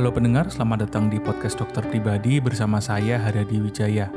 Halo 0.00 0.16
pendengar, 0.16 0.48
selamat 0.48 0.88
datang 0.88 1.12
di 1.12 1.20
podcast 1.20 1.60
dokter 1.60 1.84
pribadi 1.84 2.40
bersama 2.40 2.80
saya 2.80 3.20
Haryadi 3.20 3.60
Wijaya. 3.60 4.08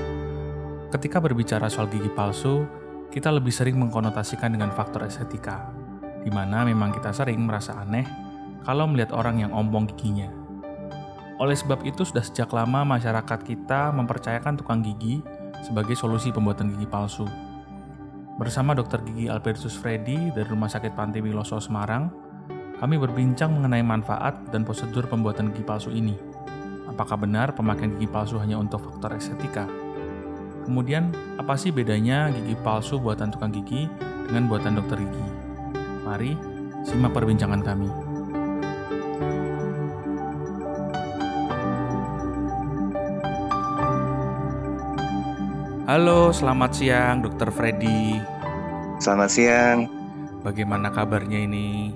Ketika 0.87 1.19
berbicara 1.19 1.67
soal 1.67 1.91
gigi 1.91 2.07
palsu, 2.07 2.63
kita 3.11 3.27
lebih 3.27 3.51
sering 3.51 3.75
mengkonotasikan 3.75 4.55
dengan 4.55 4.71
faktor 4.71 5.03
estetika, 5.03 5.75
di 6.23 6.31
mana 6.31 6.63
memang 6.63 6.95
kita 6.95 7.11
sering 7.11 7.43
merasa 7.43 7.75
aneh 7.83 8.07
kalau 8.63 8.87
melihat 8.87 9.11
orang 9.11 9.43
yang 9.43 9.51
ompong 9.51 9.91
giginya. 9.91 10.31
Oleh 11.43 11.59
sebab 11.59 11.83
itu, 11.83 12.07
sudah 12.07 12.23
sejak 12.23 12.55
lama 12.55 12.87
masyarakat 12.87 13.43
kita 13.43 13.91
mempercayakan 13.91 14.55
tukang 14.55 14.79
gigi 14.79 15.19
sebagai 15.67 15.99
solusi 15.99 16.31
pembuatan 16.31 16.71
gigi 16.79 16.87
palsu. 16.87 17.27
Bersama 18.39 18.71
dokter 18.71 19.03
gigi 19.03 19.27
Albertus 19.27 19.75
Freddy 19.75 20.31
dari 20.31 20.47
Rumah 20.47 20.71
Sakit 20.71 20.95
Panti 20.95 21.19
Wiloso 21.19 21.59
Semarang, 21.59 22.22
kami 22.81 22.97
berbincang 22.97 23.53
mengenai 23.53 23.85
manfaat 23.85 24.49
dan 24.49 24.65
prosedur 24.65 25.05
pembuatan 25.05 25.53
gigi 25.53 25.61
palsu 25.61 25.93
ini. 25.93 26.17
Apakah 26.89 27.17
benar 27.21 27.53
pemakaian 27.53 27.93
gigi 27.97 28.09
palsu 28.09 28.41
hanya 28.41 28.57
untuk 28.57 28.81
faktor 28.81 29.13
estetika? 29.13 29.69
Kemudian, 30.65 31.11
apa 31.37 31.53
sih 31.59 31.69
bedanya 31.69 32.31
gigi 32.33 32.55
palsu 32.63 32.97
buatan 32.97 33.29
tukang 33.29 33.53
gigi 33.53 33.85
dengan 34.25 34.49
buatan 34.49 34.79
dokter 34.79 34.97
gigi? 34.97 35.27
Mari 36.07 36.33
simak 36.87 37.13
perbincangan 37.13 37.61
kami. 37.61 37.89
Halo, 45.83 46.31
selamat 46.31 46.71
siang 46.73 47.21
Dokter 47.21 47.51
Freddy. 47.51 48.17
Selamat 49.03 49.29
siang. 49.29 49.79
Bagaimana 50.41 50.89
kabarnya 50.89 51.43
ini? 51.43 51.91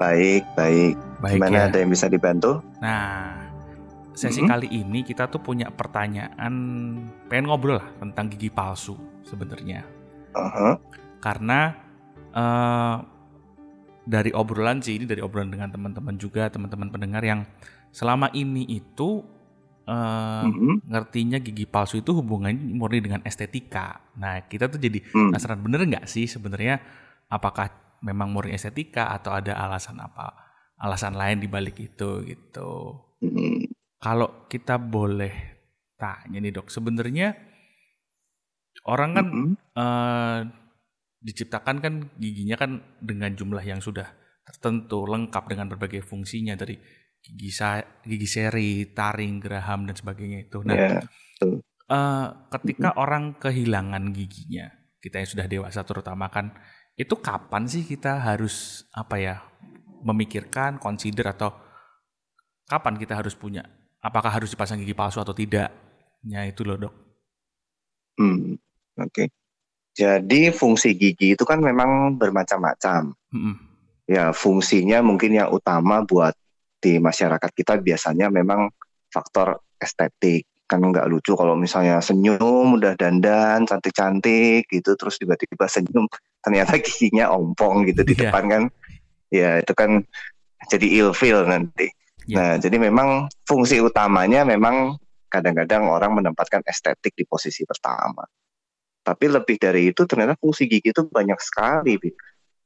Baik, 0.00 0.48
baik. 0.56 0.96
Baik 1.20 1.36
Gimana 1.36 1.56
ya. 1.60 1.64
ada 1.68 1.76
yang 1.76 1.92
bisa 1.92 2.08
dibantu? 2.08 2.64
Nah, 2.80 3.36
sesi 4.16 4.40
Mhm. 4.40 4.48
kali 4.48 4.68
ini 4.72 5.04
kita 5.04 5.28
tuh 5.28 5.44
punya 5.44 5.68
pertanyaan, 5.68 6.52
pengen 7.28 7.44
ngobrol 7.44 7.76
lah 7.76 7.88
tentang 8.00 8.32
gigi 8.32 8.48
palsu 8.48 8.96
sebenarnya. 9.22 9.84
Aha. 10.32 10.80
Karena 11.20 11.76
eh, 12.30 12.96
dari 14.06 14.30
obrolan 14.30 14.78
sih, 14.78 14.94
ini 14.94 15.04
dari 15.04 15.18
obrolan 15.18 15.50
dengan 15.50 15.66
teman-teman 15.68 16.14
juga, 16.14 16.46
teman-teman 16.46 16.86
pendengar 16.88 17.20
yang 17.20 17.42
selama 17.90 18.30
ini 18.32 18.64
itu 18.70 19.20
eh, 19.84 20.44
Mhm. 20.46 20.86
ngertinya 20.86 21.42
gigi 21.42 21.66
palsu 21.66 21.98
itu 21.98 22.14
hubungannya 22.14 22.72
murni 22.72 23.02
dengan 23.02 23.18
estetika. 23.26 23.98
Nah, 24.14 24.46
kita 24.46 24.70
tuh 24.70 24.78
jadi 24.78 25.02
Hmm. 25.02 25.34
penasaran 25.34 25.58
bener 25.58 25.82
nggak 25.82 26.06
sih 26.06 26.30
sebenarnya 26.30 26.78
apakah 27.26 27.89
memang 28.00 28.32
murni 28.32 28.56
estetika 28.56 29.12
atau 29.12 29.36
ada 29.36 29.56
alasan 29.56 30.00
apa, 30.00 30.32
alasan 30.80 31.16
lain 31.16 31.40
di 31.40 31.48
balik 31.48 31.76
itu 31.80 32.24
gitu. 32.24 32.70
Hmm. 33.20 33.68
Kalau 34.00 34.48
kita 34.48 34.80
boleh 34.80 35.60
tanya 36.00 36.40
nih 36.40 36.56
dok, 36.56 36.72
sebenarnya 36.72 37.36
orang 38.88 39.10
kan 39.12 39.26
Mhm. 39.28 39.52
eh, 39.76 40.40
diciptakan 41.20 41.76
kan 41.84 41.94
giginya 42.16 42.56
kan 42.56 42.80
dengan 42.96 43.36
jumlah 43.36 43.60
yang 43.60 43.84
sudah 43.84 44.08
tertentu, 44.40 45.04
lengkap 45.04 45.52
dengan 45.52 45.68
berbagai 45.68 46.00
fungsinya 46.00 46.56
dari 46.56 46.80
gigi 47.20 47.52
sa- 47.52 47.84
gigi 48.00 48.24
seri, 48.24 48.88
taring, 48.96 49.36
geraham 49.44 49.84
dan 49.84 49.92
sebagainya 49.92 50.48
itu. 50.48 50.64
Nah, 50.64 50.76
Ya. 50.76 51.00
eh, 51.92 52.26
ketika 52.56 52.96
orang 52.96 53.36
kehilangan 53.36 54.16
giginya, 54.16 54.72
kita 54.96 55.20
yang 55.20 55.28
sudah 55.28 55.46
dewasa 55.48 55.84
terutama 55.84 56.32
kan, 56.32 56.56
itu 57.00 57.16
kapan 57.16 57.64
sih 57.64 57.88
kita 57.88 58.20
harus 58.20 58.84
apa 58.92 59.16
ya 59.16 59.40
memikirkan, 60.04 60.76
consider 60.76 61.32
atau 61.32 61.56
kapan 62.68 63.00
kita 63.00 63.16
harus 63.16 63.32
punya? 63.32 63.64
Apakah 64.04 64.28
harus 64.28 64.52
dipasang 64.52 64.84
gigi 64.84 64.92
palsu 64.92 65.16
atau 65.16 65.32
tidak? 65.32 65.72
Ya 66.28 66.44
itu 66.44 66.60
loh 66.60 66.76
dok. 66.76 66.94
Hmm. 68.20 68.60
Oke. 69.00 69.32
Jadi 69.96 70.52
fungsi 70.52 70.92
gigi 70.92 71.32
itu 71.32 71.44
kan 71.48 71.64
memang 71.64 72.20
bermacam-macam. 72.20 73.16
Mm-mm. 73.32 73.56
Ya, 74.04 74.34
fungsinya 74.34 75.00
mungkin 75.00 75.38
yang 75.38 75.54
utama 75.54 76.02
buat 76.02 76.36
di 76.82 76.98
masyarakat 76.98 77.50
kita 77.54 77.78
biasanya 77.78 78.26
memang 78.28 78.68
faktor 79.08 79.62
estetik. 79.78 80.49
Kan 80.70 80.86
nggak 80.86 81.10
lucu 81.10 81.34
kalau 81.34 81.58
misalnya 81.58 81.98
senyum, 81.98 82.78
udah 82.78 82.94
dandan, 82.94 83.66
cantik-cantik 83.66 84.70
gitu, 84.70 84.94
terus 84.94 85.18
tiba-tiba 85.18 85.66
senyum, 85.66 86.06
ternyata 86.38 86.78
giginya 86.86 87.34
ompong 87.34 87.90
gitu 87.90 88.06
di 88.06 88.14
Iya. 88.14 88.30
depan 88.30 88.44
kan. 88.46 88.62
Ya, 89.34 89.58
itu 89.58 89.74
kan 89.74 90.06
jadi 90.70 90.86
ilfeel 91.02 91.42
nanti. 91.50 91.90
Iya. 92.30 92.36
Nah, 92.38 92.52
jadi 92.62 92.78
memang 92.78 93.26
fungsi 93.42 93.82
utamanya 93.82 94.46
memang 94.46 94.94
kadang-kadang 95.26 95.90
orang 95.90 96.14
menempatkan 96.22 96.62
estetik 96.62 97.18
di 97.18 97.26
posisi 97.26 97.66
pertama. 97.66 98.22
Tapi 99.02 99.26
lebih 99.26 99.56
dari 99.58 99.90
itu 99.90 100.06
ternyata 100.06 100.38
fungsi 100.38 100.70
gigi 100.70 100.94
itu 100.94 101.02
banyak 101.02 101.38
sekali. 101.42 101.98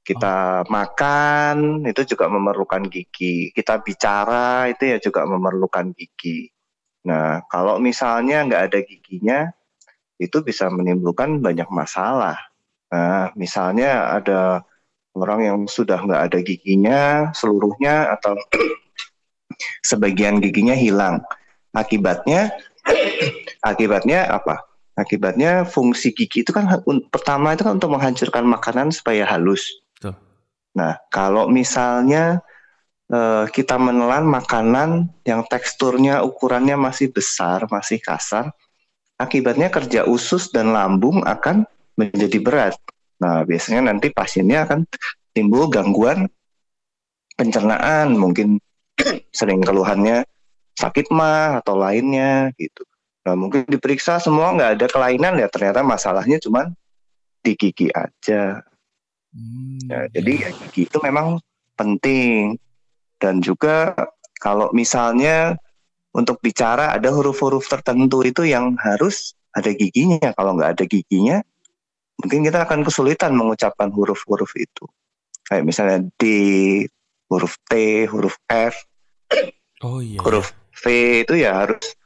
Kita 0.04 0.68
makan 0.68 1.88
itu 1.88 2.04
juga 2.04 2.28
memerlukan 2.28 2.84
gigi. 2.92 3.48
Kita 3.56 3.80
bicara 3.80 4.68
itu 4.68 4.84
ya 4.92 5.00
juga 5.00 5.24
memerlukan 5.24 5.96
gigi. 5.96 6.52
Nah, 7.04 7.44
kalau 7.52 7.76
misalnya 7.76 8.44
nggak 8.48 8.62
ada 8.72 8.78
giginya, 8.80 9.40
itu 10.16 10.40
bisa 10.40 10.72
menimbulkan 10.72 11.44
banyak 11.44 11.68
masalah. 11.68 12.38
Nah, 12.88 13.28
misalnya 13.36 14.14
ada 14.14 14.64
orang 15.14 15.40
yang 15.44 15.58
sudah 15.68 16.00
nggak 16.00 16.22
ada 16.32 16.38
giginya 16.40 17.00
seluruhnya 17.36 18.14
atau 18.18 18.34
sebagian 19.88 20.40
giginya 20.40 20.72
hilang. 20.74 21.20
Akibatnya, 21.76 22.54
akibatnya 23.70 24.30
apa? 24.32 24.64
Akibatnya 24.94 25.66
fungsi 25.66 26.14
gigi 26.14 26.46
itu 26.46 26.54
kan 26.54 26.70
pertama 27.10 27.52
itu 27.52 27.66
kan 27.66 27.82
untuk 27.82 27.90
menghancurkan 27.92 28.46
makanan 28.46 28.94
supaya 28.94 29.26
halus. 29.26 29.66
Betul. 29.98 30.14
Nah, 30.78 31.02
kalau 31.10 31.50
misalnya 31.50 32.38
eh, 33.10 33.44
kita 33.50 33.76
menelan 33.76 34.24
makanan 34.24 35.10
yang 35.26 35.42
teksturnya 35.44 36.22
ukurannya 36.22 36.78
masih 36.78 37.10
besar, 37.10 37.66
masih 37.68 38.00
kasar, 38.00 38.52
akibatnya 39.20 39.68
kerja 39.68 40.06
usus 40.08 40.50
dan 40.50 40.72
lambung 40.72 41.22
akan 41.24 41.66
menjadi 41.94 42.38
berat. 42.42 42.74
Nah, 43.22 43.46
biasanya 43.46 43.94
nanti 43.94 44.10
pasiennya 44.10 44.66
akan 44.66 44.80
timbul 45.34 45.70
gangguan 45.70 46.26
pencernaan, 47.34 48.14
mungkin 48.14 48.58
sering 49.38 49.62
keluhannya 49.62 50.26
sakit 50.74 51.10
mah 51.14 51.62
atau 51.62 51.78
lainnya 51.78 52.50
gitu. 52.58 52.82
Nah, 53.24 53.34
mungkin 53.38 53.64
diperiksa 53.64 54.20
semua 54.20 54.52
nggak 54.52 54.70
ada 54.78 54.86
kelainan 54.90 55.40
ya 55.40 55.48
ternyata 55.48 55.80
masalahnya 55.80 56.36
cuma 56.42 56.68
di 57.40 57.52
gigi 57.56 57.88
aja. 57.94 58.60
Hmm, 59.34 59.80
Ya, 59.90 60.06
jadi 60.14 60.48
ya, 60.48 60.50
gigi 60.54 60.86
itu 60.86 60.98
memang 61.02 61.42
penting 61.74 62.56
dan 63.24 63.40
juga 63.40 63.96
kalau 64.36 64.68
misalnya 64.76 65.56
untuk 66.12 66.36
bicara 66.38 66.92
ada 66.92 67.08
huruf-huruf 67.08 67.64
tertentu 67.64 68.20
itu 68.20 68.44
yang 68.44 68.76
harus 68.76 69.32
ada 69.50 69.72
giginya. 69.72 70.28
Kalau 70.36 70.52
nggak 70.52 70.76
ada 70.76 70.84
giginya, 70.84 71.40
mungkin 72.20 72.44
kita 72.44 72.68
akan 72.68 72.84
kesulitan 72.84 73.32
mengucapkan 73.32 73.88
huruf-huruf 73.88 74.52
itu. 74.54 74.84
Kayak 75.48 75.64
misalnya 75.64 75.98
D, 76.14 76.22
huruf 77.32 77.56
T, 77.64 77.72
huruf 78.06 78.36
F, 78.44 78.76
Oh 79.80 80.04
iya. 80.04 80.20
huruf 80.20 80.52
V 80.74 80.84
itu 81.24 81.34
ya 81.40 81.64
harus 81.64 81.96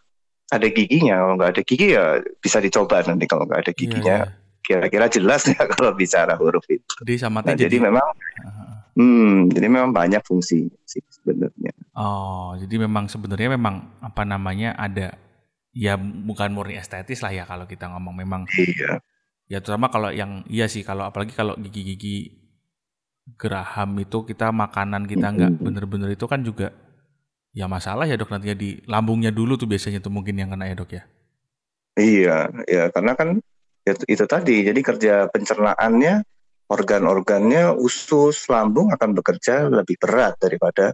ada 0.48 0.70
giginya. 0.70 1.18
Kalau 1.18 1.34
nggak 1.34 1.50
ada 1.50 1.62
gigi 1.66 1.86
ya 1.92 2.04
bisa 2.38 2.62
dicoba 2.62 3.02
nanti 3.02 3.26
kalau 3.26 3.42
nggak 3.44 3.60
ada 3.66 3.72
Iya, 3.74 3.76
giginya. 3.76 4.16
iya. 4.22 4.36
Kira-kira 4.62 5.06
jelas 5.08 5.42
ya 5.52 5.66
kalau 5.66 5.92
bicara 5.92 6.38
huruf 6.38 6.64
itu. 6.70 6.86
D 7.02 7.16
sama 7.16 7.42
T 7.42 7.50
Nah, 7.50 7.54
jadi 7.56 7.76
jadi. 7.76 7.82
memang 7.82 8.06
Ah, 8.38 8.67
Hmm, 8.98 9.46
jadi 9.46 9.70
memang 9.70 9.94
banyak 9.94 10.26
fungsi 10.26 10.66
sih 10.82 11.02
sebenarnya. 11.06 11.70
Oh, 11.94 12.58
jadi 12.58 12.82
memang 12.82 13.06
sebenarnya 13.06 13.54
memang 13.54 13.94
apa 14.02 14.26
namanya 14.26 14.74
ada 14.74 15.14
ya 15.70 15.94
bukan 15.94 16.50
murni 16.50 16.74
estetis 16.74 17.22
lah 17.22 17.30
ya 17.30 17.46
kalau 17.46 17.70
kita 17.70 17.86
ngomong 17.86 18.18
memang 18.18 18.42
Iya. 18.58 18.98
ya 19.46 19.62
terutama 19.62 19.86
kalau 19.86 20.10
yang 20.10 20.42
iya 20.50 20.66
sih 20.66 20.82
kalau 20.82 21.06
apalagi 21.06 21.30
kalau 21.30 21.54
gigi-gigi 21.54 22.34
geraham 23.38 23.94
itu 24.02 24.24
kita 24.26 24.50
makanan 24.50 25.06
kita 25.06 25.30
nggak 25.30 25.52
Mm-mm. 25.54 25.64
bener-bener 25.64 26.08
itu 26.18 26.26
kan 26.26 26.42
juga 26.42 26.74
ya 27.54 27.70
masalah 27.70 28.08
ya 28.08 28.18
dok 28.18 28.34
nantinya 28.34 28.56
di 28.56 28.82
lambungnya 28.88 29.30
dulu 29.30 29.54
tuh 29.54 29.68
biasanya 29.70 30.02
tuh 30.02 30.10
mungkin 30.10 30.34
yang 30.40 30.50
kena 30.50 30.66
ya 30.66 30.74
dok 30.74 30.90
ya. 30.96 31.02
Iya, 31.98 32.38
ya 32.70 32.82
karena 32.94 33.12
kan 33.18 33.28
itu, 33.82 34.04
itu 34.06 34.24
tadi. 34.30 34.62
Jadi 34.62 34.80
kerja 34.86 35.26
pencernaannya, 35.34 36.22
organ-organnya, 36.68 37.72
usus, 37.74 38.44
lambung 38.52 38.92
akan 38.92 39.16
bekerja 39.16 39.72
lebih 39.72 39.96
berat 39.96 40.36
daripada 40.36 40.92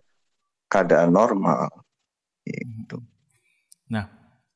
keadaan 0.71 1.11
normal. 1.11 1.69
Gitu. 2.47 3.03
Nah, 3.91 4.09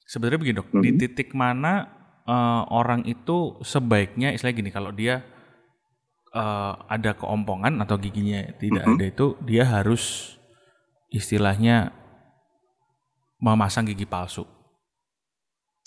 sebenarnya 0.07 0.39
begini 0.39 0.59
dok, 0.63 0.71
di 0.79 0.91
Mhm. 0.95 0.99
titik 0.99 1.31
mana 1.35 1.95
eh, 2.29 2.63
orang 2.69 3.09
itu 3.09 3.57
sebaiknya, 3.65 4.37
istilahnya 4.37 4.59
gini, 4.61 4.71
kalau 4.71 4.93
dia 4.93 5.25
eh, 6.29 6.75
ada 6.93 7.17
keompongan 7.17 7.81
atau 7.81 7.97
giginya 7.97 8.53
tidak 8.61 8.85
Mhm. 8.85 8.93
ada 8.95 9.05
itu, 9.09 9.27
dia 9.49 9.65
harus 9.65 10.37
istilahnya 11.09 11.89
memasang 13.41 13.89
gigi 13.89 14.05
palsu? 14.05 14.45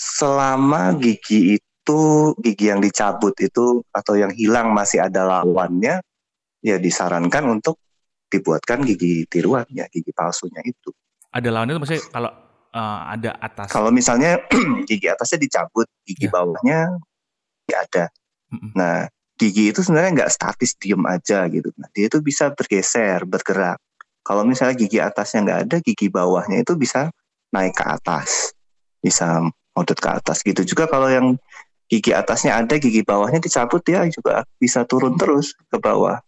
Selama 0.01 0.97
gigi 0.97 1.61
itu 1.61 1.70
gigi 2.39 2.69
yang 2.69 2.79
dicabut 2.79 3.33
itu 3.41 3.81
atau 3.91 4.13
yang 4.15 4.31
hilang 4.31 4.71
masih 4.71 5.01
ada 5.03 5.25
lawannya, 5.25 5.99
ya 6.61 6.77
disarankan 6.77 7.43
untuk 7.49 7.81
dibuatkan 8.31 8.85
gigi 8.87 9.27
tiruannya, 9.27 9.89
gigi 9.91 10.11
palsunya 10.15 10.61
itu. 10.63 10.93
Ada 11.33 11.49
lawannya 11.51 11.75
itu 11.75 11.81
maksudnya 11.81 12.03
kalau 12.13 12.31
uh, 12.71 12.99
ada 13.11 13.31
atas. 13.39 13.67
Kalau 13.67 13.91
misalnya 13.91 14.39
gigi 14.89 15.07
atasnya 15.11 15.39
dicabut, 15.41 15.87
gigi 16.07 16.27
ya. 16.27 16.31
bawahnya 16.31 16.79
nggak 17.67 17.81
ada. 17.91 18.05
Mm 18.51 18.57
-mm. 18.57 18.71
Nah, 18.75 18.97
gigi 19.35 19.63
itu 19.71 19.79
sebenarnya 19.83 20.11
nggak 20.23 20.31
statis 20.31 20.77
diem 20.79 21.03
aja 21.07 21.47
gitu. 21.51 21.73
Nah, 21.75 21.89
dia 21.91 22.07
itu 22.07 22.21
bisa 22.23 22.53
bergeser, 22.53 23.25
bergerak. 23.27 23.79
Kalau 24.21 24.45
misalnya 24.45 24.77
gigi 24.77 25.01
atasnya 25.01 25.39
nggak 25.43 25.59
ada, 25.67 25.75
gigi 25.81 26.07
bawahnya 26.07 26.61
itu 26.61 26.77
bisa 26.77 27.09
naik 27.51 27.73
ke 27.73 27.85
atas, 27.85 28.53
bisa 29.01 29.41
modut 29.73 29.97
ke 29.97 30.09
atas 30.13 30.45
gitu. 30.45 30.61
Juga 30.63 30.85
kalau 30.85 31.09
yang 31.09 31.35
gigi 31.91 32.15
atasnya 32.15 32.55
ada, 32.55 32.79
gigi 32.79 33.03
bawahnya 33.03 33.43
dicabut 33.43 33.83
ya 33.83 34.07
juga 34.07 34.47
bisa 34.55 34.87
turun 34.87 35.19
terus 35.19 35.51
ke 35.67 35.75
bawah. 35.75 36.23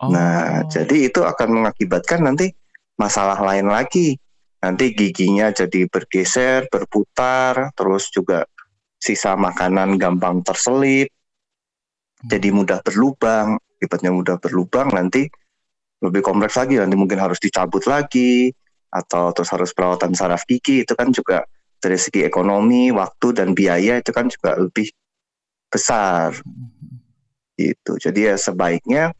Oh. 0.00 0.08
Nah, 0.08 0.64
jadi 0.64 1.12
itu 1.12 1.20
akan 1.20 1.60
mengakibatkan 1.60 2.24
nanti 2.24 2.56
masalah 2.96 3.36
lain 3.44 3.68
lagi. 3.68 4.16
Nanti 4.64 4.96
giginya 4.96 5.52
jadi 5.52 5.84
bergeser, 5.84 6.72
berputar, 6.72 7.76
terus 7.76 8.08
juga 8.08 8.48
sisa 8.96 9.36
makanan 9.36 10.00
gampang 10.00 10.40
terselip, 10.40 11.12
jadi 12.24 12.48
mudah 12.48 12.80
berlubang, 12.80 13.60
akibatnya 13.76 14.10
mudah 14.10 14.36
berlubang 14.40 14.88
nanti 14.96 15.28
lebih 16.00 16.24
kompleks 16.24 16.56
lagi 16.56 16.80
nanti 16.80 16.96
mungkin 16.96 17.20
harus 17.20 17.36
dicabut 17.40 17.84
lagi 17.84 18.52
atau 18.88 19.32
terus 19.36 19.52
harus 19.52 19.70
perawatan 19.76 20.16
saraf 20.16 20.48
gigi 20.48 20.84
itu 20.84 20.92
kan 20.96 21.12
juga 21.12 21.44
dari 21.78 21.98
segi 22.00 22.24
ekonomi, 22.24 22.90
waktu 22.90 23.36
dan 23.36 23.52
biaya 23.52 24.00
itu 24.00 24.10
kan 24.10 24.26
juga 24.26 24.56
lebih 24.56 24.88
besar. 25.68 26.32
Itu. 27.56 27.96
Jadi 27.96 28.20
ya 28.28 28.36
sebaiknya 28.36 29.12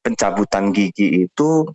pencabutan 0.00 0.70
gigi 0.70 1.26
itu 1.26 1.66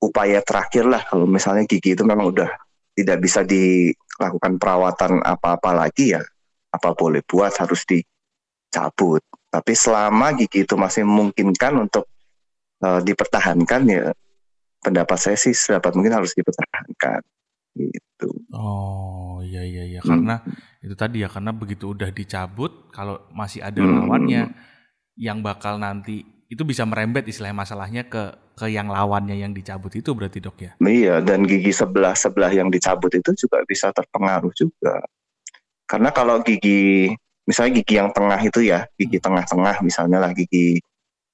upaya 0.00 0.40
terakhir 0.44 0.84
lah 0.88 1.02
kalau 1.04 1.24
misalnya 1.24 1.64
gigi 1.64 1.96
itu 1.96 2.04
memang 2.04 2.32
udah 2.32 2.50
tidak 2.94 3.18
bisa 3.24 3.42
dilakukan 3.42 4.60
perawatan 4.60 5.20
apa-apa 5.24 5.70
lagi 5.74 6.14
ya 6.14 6.22
apa 6.70 6.94
boleh 6.94 7.22
buat 7.26 7.50
harus 7.58 7.82
dicabut. 7.86 9.22
Tapi 9.50 9.72
selama 9.74 10.34
gigi 10.34 10.66
itu 10.66 10.74
masih 10.74 11.06
memungkinkan 11.06 11.78
untuk 11.78 12.10
uh, 12.82 13.00
dipertahankan 13.02 13.82
ya 13.86 14.10
pendapat 14.82 15.18
saya 15.18 15.38
sih 15.38 15.56
sedapat 15.56 15.96
mungkin 15.96 16.20
harus 16.20 16.36
dipertahankan 16.36 17.24
gitu. 17.74 18.30
Oh 18.54 19.42
iya 19.42 19.66
iya 19.66 19.84
iya 19.84 20.00
hmm. 20.00 20.08
karena 20.08 20.36
itu 20.80 20.94
tadi 20.94 21.22
ya 21.22 21.28
karena 21.28 21.50
begitu 21.50 21.92
udah 21.92 22.10
dicabut 22.14 22.88
kalau 22.94 23.20
masih 23.34 23.60
ada 23.60 23.82
hmm. 23.82 23.92
lawannya 24.06 24.42
yang 25.18 25.42
bakal 25.42 25.78
nanti 25.78 26.26
itu 26.50 26.62
bisa 26.62 26.86
merembet 26.86 27.26
istilahnya 27.26 27.66
masalahnya 27.66 28.02
ke 28.06 28.54
ke 28.54 28.70
yang 28.70 28.86
lawannya 28.86 29.34
yang 29.34 29.50
dicabut 29.50 29.90
itu 29.98 30.14
berarti 30.14 30.38
dok 30.38 30.58
ya? 30.62 30.72
Iya 30.78 31.18
dan 31.20 31.42
gigi 31.42 31.74
sebelah 31.74 32.14
sebelah 32.14 32.54
yang 32.54 32.70
dicabut 32.70 33.10
itu 33.10 33.34
juga 33.34 33.66
bisa 33.66 33.90
terpengaruh 33.90 34.54
juga 34.54 35.02
karena 35.84 36.10
kalau 36.10 36.40
gigi 36.40 37.12
misalnya 37.44 37.80
gigi 37.80 37.94
yang 38.00 38.10
tengah 38.12 38.40
itu 38.40 38.60
ya, 38.64 38.88
gigi 38.96 39.20
hmm. 39.20 39.24
tengah-tengah 39.24 39.76
misalnya 39.84 40.18
lah 40.20 40.32
gigi 40.32 40.80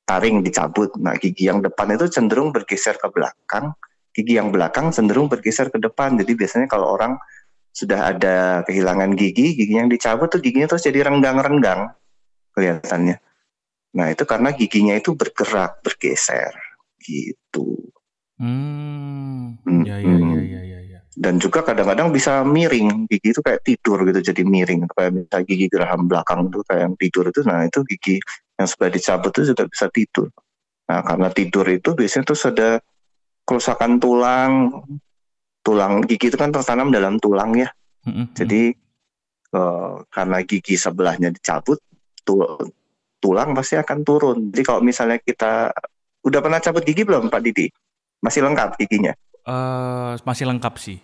taring 0.07 0.43
dicabut. 0.43 0.91
Nah, 0.99 1.15
gigi 1.17 1.47
yang 1.47 1.63
depan 1.63 1.95
itu 1.95 2.11
cenderung 2.11 2.51
bergeser 2.51 2.99
ke 2.99 3.09
belakang, 3.15 3.73
gigi 4.11 4.39
yang 4.39 4.51
belakang 4.51 4.91
cenderung 4.91 5.31
bergeser 5.31 5.71
ke 5.71 5.79
depan. 5.79 6.19
Jadi 6.19 6.33
biasanya 6.35 6.67
kalau 6.67 6.95
orang 6.95 7.17
sudah 7.71 8.15
ada 8.15 8.67
kehilangan 8.67 9.15
gigi, 9.15 9.55
gigi 9.55 9.75
yang 9.79 9.87
dicabut 9.87 10.31
tuh 10.31 10.43
giginya 10.43 10.67
terus 10.67 10.83
jadi 10.83 11.07
renggang-renggang 11.07 11.95
kelihatannya. 12.55 13.23
Nah, 13.95 14.07
itu 14.11 14.23
karena 14.27 14.55
giginya 14.55 14.95
itu 14.99 15.15
bergerak, 15.15 15.83
bergeser 15.83 16.55
gitu. 17.03 17.91
Hmm. 18.39 19.59
Ya, 19.87 19.99
ya, 19.99 20.15
ya, 20.17 20.41
ya, 20.43 20.61
ya 20.65 20.81
dan 21.21 21.37
juga 21.37 21.61
kadang-kadang 21.61 22.09
bisa 22.15 22.41
miring 22.47 23.05
gigi 23.05 23.37
itu 23.37 23.45
kayak 23.45 23.61
tidur 23.61 24.09
gitu 24.09 24.33
jadi 24.33 24.43
miring 24.47 24.89
kayak 24.89 25.11
misalnya 25.13 25.45
gigi 25.45 25.67
geraham 25.69 26.09
belakang 26.09 26.49
itu 26.49 26.65
kayak 26.65 26.81
yang 26.87 26.95
tidur 26.97 27.25
itu 27.29 27.41
nah 27.45 27.61
itu 27.69 27.81
gigi 27.85 28.17
yang 28.57 28.69
sudah 28.71 28.89
dicabut 28.89 29.33
itu 29.37 29.53
juga 29.53 29.65
bisa 29.69 29.87
tidur 29.93 30.29
nah 30.89 31.05
karena 31.05 31.29
tidur 31.35 31.67
itu 31.69 31.91
biasanya 31.93 32.25
tuh 32.25 32.39
ada 32.49 32.69
kerusakan 33.51 33.99
tulang 33.99 34.87
tulang 35.67 36.07
gigi 36.07 36.31
itu 36.31 36.39
kan 36.39 36.55
tertanam 36.55 36.95
dalam 36.95 37.19
tulang 37.19 37.51
ya 37.59 37.67
mm-hmm. 38.07 38.27
jadi 38.39 38.63
uh, 39.59 40.07
karena 40.07 40.39
gigi 40.47 40.79
sebelahnya 40.79 41.35
dicabut 41.35 41.83
tul 42.23 42.47
tulang 43.19 43.51
pasti 43.59 43.75
akan 43.75 43.99
turun 44.07 44.39
jadi 44.55 44.63
kalau 44.63 44.81
misalnya 44.87 45.19
kita 45.19 45.75
udah 46.23 46.41
pernah 46.41 46.63
cabut 46.63 46.87
gigi 46.87 47.03
belum 47.03 47.27
Pak 47.27 47.43
Didi 47.43 47.67
masih 48.23 48.47
lengkap 48.47 48.79
giginya 48.79 49.13
Uh, 49.51 50.21
masih 50.29 50.45
lengkap 50.45 50.75
sih. 50.77 50.99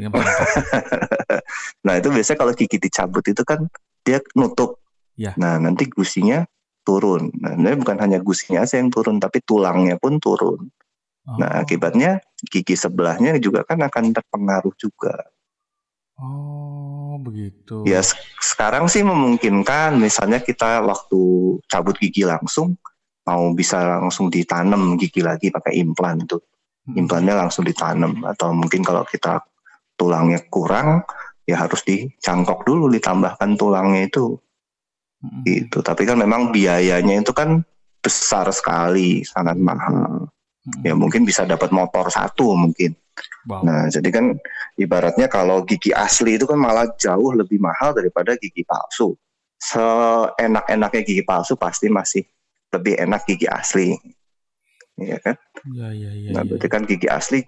nah 1.86 1.94
itu 2.00 2.08
biasanya 2.08 2.38
kalau 2.40 2.52
gigi 2.56 2.80
dicabut 2.80 3.24
itu 3.28 3.42
kan 3.44 3.68
dia 4.00 4.24
nutup. 4.32 4.80
Ya. 5.14 5.36
Nah 5.36 5.60
nanti 5.60 5.86
gusinya 5.92 6.48
turun. 6.82 7.28
Nah 7.36 7.52
ini 7.54 7.76
bukan 7.76 8.00
hanya 8.00 8.18
gusinya 8.24 8.64
aja 8.64 8.80
yang 8.80 8.88
turun, 8.88 9.20
tapi 9.20 9.44
tulangnya 9.44 10.00
pun 10.00 10.16
turun. 10.16 10.72
Nah, 11.22 11.30
oh. 11.30 11.36
Nah 11.38 11.50
akibatnya 11.62 12.18
gigi 12.42 12.74
sebelahnya 12.74 13.38
juga 13.38 13.62
kan 13.62 13.78
akan 13.78 14.10
terpengaruh 14.10 14.74
juga. 14.74 15.14
Oh 16.18 17.18
begitu. 17.22 17.86
Ya 17.86 18.02
sekarang 18.42 18.90
sih 18.90 19.06
memungkinkan 19.06 19.98
misalnya 19.98 20.42
kita 20.42 20.82
waktu 20.82 21.22
cabut 21.70 21.96
gigi 21.98 22.26
langsung 22.26 22.74
mau 23.22 23.54
bisa 23.54 24.02
langsung 24.02 24.26
ditanam 24.26 24.98
gigi 24.98 25.22
lagi 25.22 25.54
pakai 25.54 25.78
implan 25.78 26.26
itu. 26.26 26.42
Hmm. 26.82 27.06
Implannya 27.06 27.38
langsung 27.38 27.62
ditanam 27.62 28.26
atau 28.26 28.50
mungkin 28.50 28.82
kalau 28.82 29.06
kita 29.06 29.38
tulangnya 29.94 30.42
kurang 30.50 31.06
ya 31.46 31.62
harus 31.62 31.82
dicangkok 31.86 32.62
dulu 32.66 32.90
ditambahkan 32.90 33.58
tulangnya 33.58 34.06
itu 34.06 34.38
hmm. 35.22 35.42
itu 35.46 35.78
tapi 35.82 36.06
kan 36.06 36.18
memang 36.18 36.54
biayanya 36.54 37.22
itu 37.22 37.30
kan 37.34 37.62
besar 38.02 38.50
sekali 38.50 39.22
sangat 39.22 39.58
mahal 39.58 40.26
hmm. 40.66 40.82
ya 40.86 40.94
mungkin 40.94 41.26
bisa 41.26 41.46
dapat 41.46 41.70
motor 41.70 42.10
satu 42.10 42.54
mungkin 42.54 42.94
wow. 43.48 43.62
nah 43.62 43.86
jadi 43.88 44.08
kan 44.10 44.36
ibaratnya 44.78 45.26
kalau 45.26 45.62
gigi 45.66 45.90
asli 45.94 46.36
itu 46.36 46.46
kan 46.46 46.58
malah 46.58 46.90
jauh 46.98 47.32
lebih 47.34 47.58
mahal 47.58 47.94
daripada 47.94 48.34
gigi 48.38 48.62
palsu 48.66 49.14
seenak-enaknya 49.62 51.02
gigi 51.06 51.22
palsu 51.22 51.54
pasti 51.54 51.86
masih 51.86 52.26
lebih 52.72 52.98
enak 52.98 53.22
gigi 53.26 53.46
asli 53.46 53.94
ya 54.98 55.16
kan 55.22 55.36
ya, 55.72 55.88
ya, 55.94 56.10
ya, 56.12 56.30
nah 56.36 56.42
berarti 56.44 56.68
ya. 56.68 56.72
kan 56.72 56.82
gigi 56.84 57.08
asli 57.08 57.40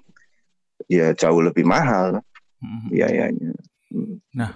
ya 0.89 1.15
jauh 1.15 1.41
lebih 1.41 1.65
mahal 1.65 2.21
mm-hmm. 2.61 2.89
biayanya. 2.93 3.53
Hmm. 3.93 4.15
Nah, 4.35 4.51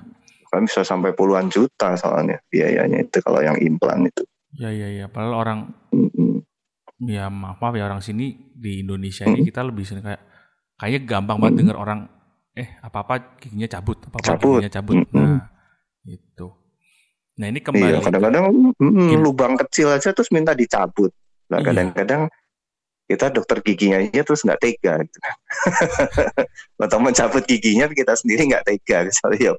kan 0.49 0.65
bisa 0.65 0.83
sampai 0.83 1.13
puluhan 1.13 1.53
juta 1.53 1.95
soalnya 1.95 2.41
biayanya 2.49 3.05
itu 3.05 3.19
kalau 3.23 3.41
yang 3.45 3.57
implan 3.61 4.09
itu. 4.09 4.25
Ya 4.57 4.73
ya 4.73 4.89
ya, 4.89 5.07
padahal 5.07 5.35
orang 5.45 5.61
mm-hmm. 5.93 6.28
Ya 7.03 7.31
maaf, 7.31 7.63
maaf 7.63 7.75
ya 7.79 7.87
orang 7.87 8.03
sini 8.03 8.51
di 8.55 8.83
Indonesia 8.83 9.23
ini 9.27 9.47
kita 9.47 9.63
lebih 9.63 9.87
sering 9.87 10.03
kayak 10.03 10.23
kayaknya 10.79 11.01
gampang 11.07 11.39
banget 11.39 11.55
dengar 11.63 11.77
orang 11.79 12.01
eh 12.59 12.75
apa-apa 12.83 13.39
giginya 13.39 13.71
cabut, 13.71 14.03
apa-apa 14.11 14.35
cabut. 14.35 14.59
giginya 14.59 14.73
cabut. 14.75 14.97
Nah, 15.15 15.47
itu. 16.11 16.47
Nah, 17.39 17.47
ini 17.47 17.63
kembali 17.63 17.93
Iya, 17.95 18.03
kadang-kadang 18.03 18.75
mm, 18.75 19.15
lubang 19.23 19.55
kecil 19.55 19.95
aja 19.95 20.11
terus 20.11 20.35
minta 20.35 20.59
dicabut. 20.59 21.15
Nah, 21.55 21.63
iya. 21.63 21.67
kadang-kadang 21.71 22.27
kita 23.09 23.33
dokter 23.33 23.65
giginya 23.65 24.03
aja 24.05 24.21
terus 24.21 24.45
nggak 24.45 24.61
tega 24.61 25.01
gitu. 25.01 25.19
atau 26.85 26.99
mencabut 27.01 27.41
giginya 27.49 27.89
kita 27.89 28.13
sendiri 28.13 28.53
nggak 28.53 28.69
tega 28.69 29.09
misalnya 29.09 29.39
ya 29.41 29.53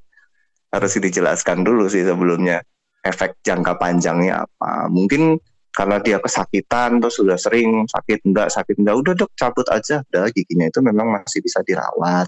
harus 0.69 0.93
dijelaskan 0.93 1.65
dulu 1.65 1.89
sih 1.89 2.05
sebelumnya 2.05 2.61
efek 3.01 3.41
jangka 3.41 3.73
panjangnya 3.81 4.45
apa 4.45 4.85
mungkin 4.93 5.41
karena 5.69 6.01
dia 6.01 6.17
kesakitan 6.17 6.99
terus 6.99 7.21
sudah 7.21 7.37
sering 7.37 7.85
sakit 7.87 8.25
enggak 8.25 8.49
sakit 8.51 8.75
enggak 8.81 8.95
udah 8.99 9.13
dok 9.15 9.31
cabut 9.37 9.67
aja. 9.69 10.01
Udah 10.11 10.27
giginya 10.33 10.67
itu 10.67 10.81
memang 10.81 11.07
masih 11.13 11.39
bisa 11.39 11.63
dirawat. 11.63 12.27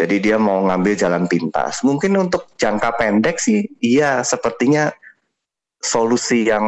Jadi 0.00 0.16
dia 0.16 0.40
mau 0.40 0.64
ngambil 0.64 0.96
jalan 0.96 1.28
pintas. 1.28 1.84
Mungkin 1.84 2.16
untuk 2.16 2.56
jangka 2.56 2.96
pendek 2.96 3.36
sih 3.36 3.68
iya 3.84 4.24
sepertinya 4.24 4.88
solusi 5.80 6.44
yang 6.48 6.64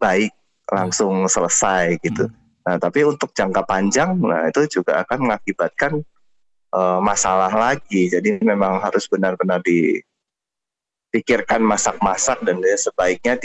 baik 0.00 0.32
langsung 0.72 1.28
selesai 1.28 1.98
gitu. 2.02 2.26
Hmm. 2.26 2.34
Nah, 2.66 2.82
tapi 2.82 3.06
untuk 3.06 3.30
jangka 3.30 3.62
panjang, 3.62 4.18
nah 4.18 4.50
itu 4.50 4.82
juga 4.82 4.98
akan 5.06 5.30
mengakibatkan 5.30 6.02
uh, 6.74 6.98
masalah 6.98 7.54
lagi. 7.54 8.10
Jadi 8.10 8.42
memang 8.42 8.82
harus 8.82 9.06
benar-benar 9.06 9.62
dipikirkan 9.62 11.62
masak-masak 11.62 12.42
dan 12.42 12.58
sebaiknya 12.74 13.38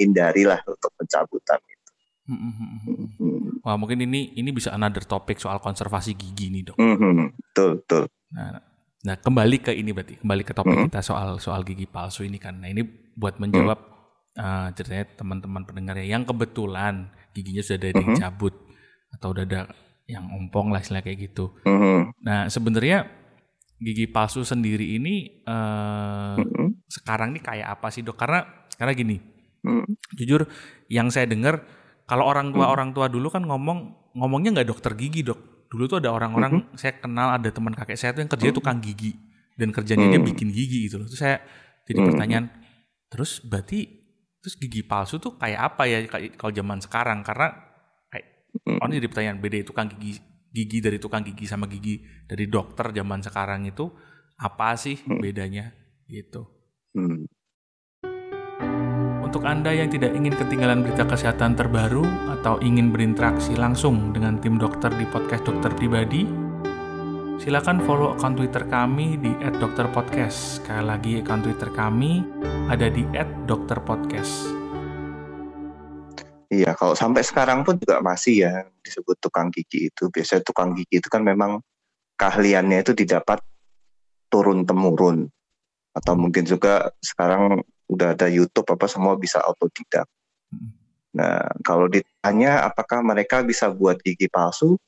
dihindarilah 0.00 0.64
untuk 0.64 0.88
pencabutan 0.96 1.60
itu. 1.68 1.90
Hmm, 2.30 2.52
hmm, 2.56 2.78
hmm, 2.88 3.46
Wah 3.60 3.76
mungkin 3.76 4.00
ini 4.00 4.32
ini 4.32 4.48
bisa 4.48 4.72
another 4.72 5.04
topik 5.04 5.36
soal 5.36 5.60
konservasi 5.60 6.16
gigi 6.16 6.48
nih 6.48 6.72
dok. 6.72 6.76
Hmm, 6.80 7.36
betul 7.36 7.84
betul. 7.84 8.04
Nah, 8.32 8.70
Nah, 9.00 9.16
kembali 9.16 9.64
ke 9.64 9.72
ini 9.72 9.96
berarti, 9.96 10.20
kembali 10.20 10.42
ke 10.44 10.52
topik 10.52 10.76
hmm. 10.76 10.86
kita 10.92 11.00
soal 11.00 11.40
soal 11.40 11.64
gigi 11.64 11.88
palsu 11.88 12.20
ini 12.20 12.36
kan. 12.36 12.60
Nah, 12.60 12.68
ini 12.68 12.84
buat 13.16 13.40
menjawab 13.40 13.80
hmm. 13.80 14.36
uh, 14.36 14.68
ceritanya 14.76 15.16
teman-teman 15.16 15.64
pendengar 15.64 15.96
ya 16.04 16.12
yang 16.12 16.28
kebetulan 16.28 17.08
giginya 17.32 17.64
sudah 17.64 17.80
ada 17.80 17.96
yang 17.96 18.20
cabut 18.20 18.54
atau 19.16 19.32
udah 19.32 19.44
ada 19.48 19.60
yang 20.04 20.28
ompong 20.36 20.68
lah 20.68 20.84
istilah 20.84 21.00
kayak 21.00 21.32
gitu. 21.32 21.48
Hmm. 21.64 22.12
Nah, 22.20 22.52
sebenarnya 22.52 23.08
gigi 23.80 24.04
palsu 24.04 24.44
sendiri 24.44 25.00
ini 25.00 25.48
uh, 25.48 26.36
hmm. 26.36 26.84
sekarang 26.92 27.32
ini 27.32 27.40
kayak 27.40 27.80
apa 27.80 27.88
sih, 27.88 28.04
Dok? 28.04 28.20
Karena 28.20 28.44
karena 28.76 28.92
gini. 28.92 29.39
Hmm. 29.60 29.84
Jujur 30.16 30.48
yang 30.88 31.12
saya 31.12 31.28
dengar 31.28 31.64
kalau 32.08 32.26
orang 32.26 32.50
tua 32.50 32.66
hmm. 32.68 32.74
orang 32.74 32.90
tua 32.96 33.06
dulu 33.06 33.28
kan 33.30 33.44
ngomong 33.44 34.10
ngomongnya 34.18 34.60
nggak 34.60 34.68
dokter 34.68 34.92
gigi, 34.98 35.22
Dok 35.22 35.50
dulu 35.70 35.86
tuh 35.86 36.02
ada 36.02 36.10
orang-orang 36.10 36.52
mm 36.58 36.62
-hmm. 36.66 36.76
saya 36.76 36.98
kenal 36.98 37.30
ada 37.30 37.46
teman 37.54 37.70
kakek 37.70 37.94
saya 37.94 38.10
tuh 38.10 38.26
yang 38.26 38.32
kerja 38.34 38.50
mm 38.50 38.50
-hmm. 38.50 38.58
tukang 38.58 38.78
gigi 38.82 39.12
dan 39.54 39.70
kerjanya 39.70 40.10
mm 40.10 40.12
-hmm. 40.18 40.24
dia 40.26 40.30
bikin 40.34 40.48
gigi 40.50 40.78
gitu 40.90 40.98
loh. 40.98 41.06
Terus 41.06 41.22
saya 41.22 41.38
jadi 41.86 41.94
mm 41.94 41.94
-hmm. 41.94 42.08
pertanyaan, 42.10 42.44
terus 43.06 43.38
berarti 43.46 43.78
terus 44.42 44.54
gigi 44.58 44.82
palsu 44.82 45.22
tuh 45.22 45.38
kayak 45.38 45.60
apa 45.62 45.82
ya 45.86 45.98
kalau 46.34 46.50
zaman 46.50 46.82
sekarang 46.82 47.22
karena 47.22 47.54
kayak 48.10 48.26
mm 48.50 48.58
-hmm. 48.66 48.78
orang 48.82 48.92
jadi 48.98 49.08
pertanyaan 49.08 49.38
beda 49.38 49.56
tukang 49.62 49.86
gigi 49.94 50.18
gigi 50.50 50.78
dari 50.82 50.98
tukang 50.98 51.22
gigi 51.22 51.46
sama 51.46 51.70
gigi 51.70 52.02
dari 52.26 52.50
dokter 52.50 52.90
zaman 52.90 53.22
sekarang 53.22 53.70
itu 53.70 53.86
apa 54.42 54.74
sih 54.74 54.98
bedanya 55.06 55.70
gitu. 56.10 56.50
Mm. 56.98 57.30
Untuk 59.30 59.46
Anda 59.46 59.70
yang 59.70 59.86
tidak 59.86 60.10
ingin 60.10 60.34
ketinggalan 60.34 60.82
berita 60.82 61.06
kesehatan 61.06 61.54
terbaru 61.54 62.02
atau 62.34 62.58
ingin 62.66 62.90
berinteraksi 62.90 63.54
langsung 63.54 64.10
dengan 64.10 64.42
tim 64.42 64.58
dokter 64.58 64.90
di 64.90 65.06
podcast 65.06 65.46
dokter 65.46 65.70
pribadi, 65.70 66.26
silakan 67.38 67.78
follow 67.86 68.10
akun 68.18 68.34
Twitter 68.34 68.66
kami 68.66 69.22
di 69.22 69.30
@dokterpodcast. 69.38 70.58
Sekali 70.58 70.82
lagi 70.82 71.12
akun 71.22 71.46
Twitter 71.46 71.70
kami 71.70 72.26
ada 72.66 72.90
di 72.90 73.06
@dokterpodcast. 73.46 74.50
Iya, 76.50 76.74
kalau 76.74 76.98
sampai 76.98 77.22
sekarang 77.22 77.62
pun 77.62 77.78
juga 77.78 78.02
masih 78.02 78.50
ya 78.50 78.66
disebut 78.82 79.14
tukang 79.22 79.54
gigi 79.54 79.94
itu. 79.94 80.10
Biasanya 80.10 80.42
tukang 80.42 80.74
gigi 80.74 80.98
itu 80.98 81.06
kan 81.06 81.22
memang 81.22 81.62
keahliannya 82.18 82.82
itu 82.82 82.98
didapat 82.98 83.38
turun 84.26 84.66
temurun 84.66 85.30
atau 85.94 86.18
mungkin 86.18 86.42
juga 86.42 86.90
sekarang 86.98 87.62
udah 87.90 88.14
ada 88.14 88.30
YouTube 88.30 88.70
apa 88.70 88.86
semua 88.86 89.18
bisa 89.18 89.42
autodidak. 89.42 90.06
Nah, 91.10 91.42
kalau 91.66 91.90
ditanya 91.90 92.62
apakah 92.62 93.02
mereka 93.02 93.42
bisa 93.42 93.66
buat 93.66 93.98
gigi 93.98 94.30
palsu? 94.30 94.78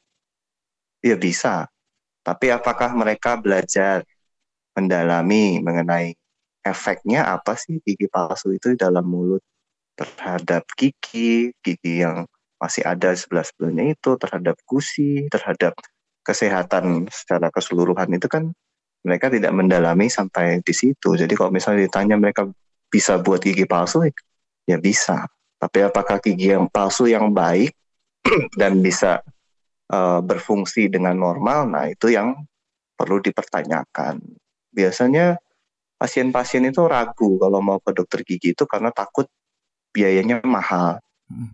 Ya 1.03 1.19
bisa. 1.19 1.67
Tapi 2.23 2.55
apakah 2.55 2.95
mereka 2.95 3.35
belajar 3.35 4.07
mendalami 4.79 5.59
mengenai 5.59 6.15
efeknya 6.63 7.27
apa 7.27 7.59
sih 7.59 7.83
gigi 7.83 8.07
palsu 8.07 8.55
itu 8.55 8.79
dalam 8.79 9.03
mulut 9.03 9.43
terhadap 9.99 10.63
gigi, 10.79 11.51
gigi 11.59 12.07
yang 12.07 12.25
masih 12.63 12.87
ada 12.87 13.11
sebelah-sebelahnya 13.11 13.99
itu, 13.99 14.15
terhadap 14.15 14.55
gusi, 14.63 15.27
terhadap 15.27 15.75
kesehatan 16.23 17.11
secara 17.11 17.51
keseluruhan 17.51 18.07
itu 18.15 18.31
kan 18.31 18.55
mereka 19.03 19.27
tidak 19.27 19.51
mendalami 19.51 20.07
sampai 20.07 20.63
di 20.63 20.71
situ. 20.71 21.19
Jadi 21.19 21.35
kalau 21.35 21.51
misalnya 21.51 21.91
ditanya 21.91 22.15
mereka 22.15 22.47
bisa 22.93 23.17
buat 23.17 23.41
gigi 23.41 23.65
palsu? 23.65 24.05
Ya 24.69 24.77
bisa. 24.77 25.25
Tapi 25.57 25.89
apakah 25.89 26.21
gigi 26.21 26.53
yang 26.53 26.69
palsu 26.69 27.09
yang 27.09 27.33
baik 27.33 27.73
dan 28.61 28.85
bisa 28.85 29.25
uh, 29.89 30.21
berfungsi 30.21 30.93
dengan 30.93 31.17
normal? 31.17 31.73
Nah 31.73 31.89
itu 31.89 32.13
yang 32.13 32.37
perlu 32.93 33.25
dipertanyakan. 33.25 34.21
Biasanya 34.69 35.41
pasien-pasien 35.97 36.67
itu 36.69 36.85
ragu 36.85 37.41
kalau 37.41 37.65
mau 37.65 37.79
ke 37.81 37.91
dokter 37.97 38.21
gigi 38.27 38.53
itu 38.53 38.69
karena 38.69 38.93
takut 38.93 39.25
biayanya 39.95 40.45
mahal. 40.45 41.01
Hmm. 41.31 41.49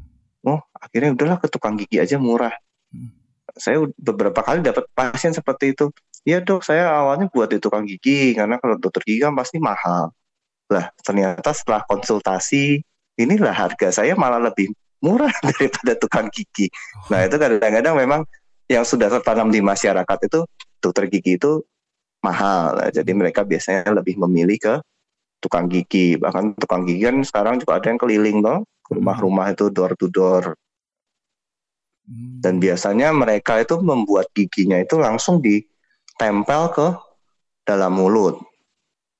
oh 0.48 0.58
akhirnya 0.74 1.14
udahlah 1.14 1.38
ke 1.38 1.46
tukang 1.46 1.78
gigi 1.78 2.02
aja 2.02 2.16
murah. 2.18 2.54
Hmm. 2.88 3.12
saya 3.58 3.84
beberapa 3.98 4.40
kali 4.40 4.64
dapat 4.64 4.86
pasien 4.96 5.34
seperti 5.34 5.76
itu. 5.76 5.90
Iya 6.24 6.40
dok, 6.44 6.62
saya 6.62 6.88
awalnya 6.88 7.26
buat 7.28 7.50
di 7.50 7.58
tukang 7.58 7.84
gigi 7.84 8.32
karena 8.36 8.56
kalau 8.60 8.78
dokter 8.78 9.02
gigi 9.04 9.20
kan 9.24 9.34
pasti 9.34 9.58
mahal. 9.58 10.14
Lah 10.68 10.92
ternyata 11.00 11.50
setelah 11.56 11.84
konsultasi 11.88 12.80
inilah 13.18 13.52
harga 13.52 14.02
saya 14.02 14.14
malah 14.14 14.38
lebih 14.38 14.70
murah 15.02 15.32
daripada 15.54 15.96
tukang 15.98 16.28
gigi. 16.30 16.68
Nah 17.10 17.26
itu 17.26 17.36
kadang-kadang 17.36 17.94
memang 17.96 18.20
yang 18.68 18.84
sudah 18.84 19.08
tertanam 19.08 19.48
di 19.48 19.64
masyarakat 19.64 20.18
itu 20.28 20.44
dokter 20.78 21.08
gigi 21.08 21.40
itu 21.40 21.64
mahal. 22.22 22.76
Nah, 22.78 22.90
jadi 22.92 23.10
mereka 23.16 23.42
biasanya 23.42 23.90
lebih 23.96 24.20
memilih 24.20 24.58
ke 24.60 24.74
tukang 25.40 25.66
gigi. 25.70 26.18
Bahkan 26.18 26.58
tukang 26.60 26.84
gigi 26.84 27.08
kan 27.08 27.16
sekarang 27.24 27.54
juga 27.62 27.80
ada 27.80 27.88
yang 27.90 28.00
keliling 28.00 28.38
loh 28.44 28.66
ke 28.84 28.92
hmm. 28.92 28.98
rumah-rumah 29.02 29.46
itu 29.54 29.72
door 29.72 29.96
to 29.96 30.10
door. 30.10 30.54
Hmm. 32.04 32.40
Dan 32.44 32.60
biasanya 32.60 33.14
mereka 33.14 33.56
itu 33.60 33.80
membuat 33.80 34.28
giginya 34.36 34.78
itu 34.78 35.00
langsung 35.00 35.40
ditempel 35.40 36.62
ke 36.74 36.86
dalam 37.64 37.96
mulut. 37.96 38.40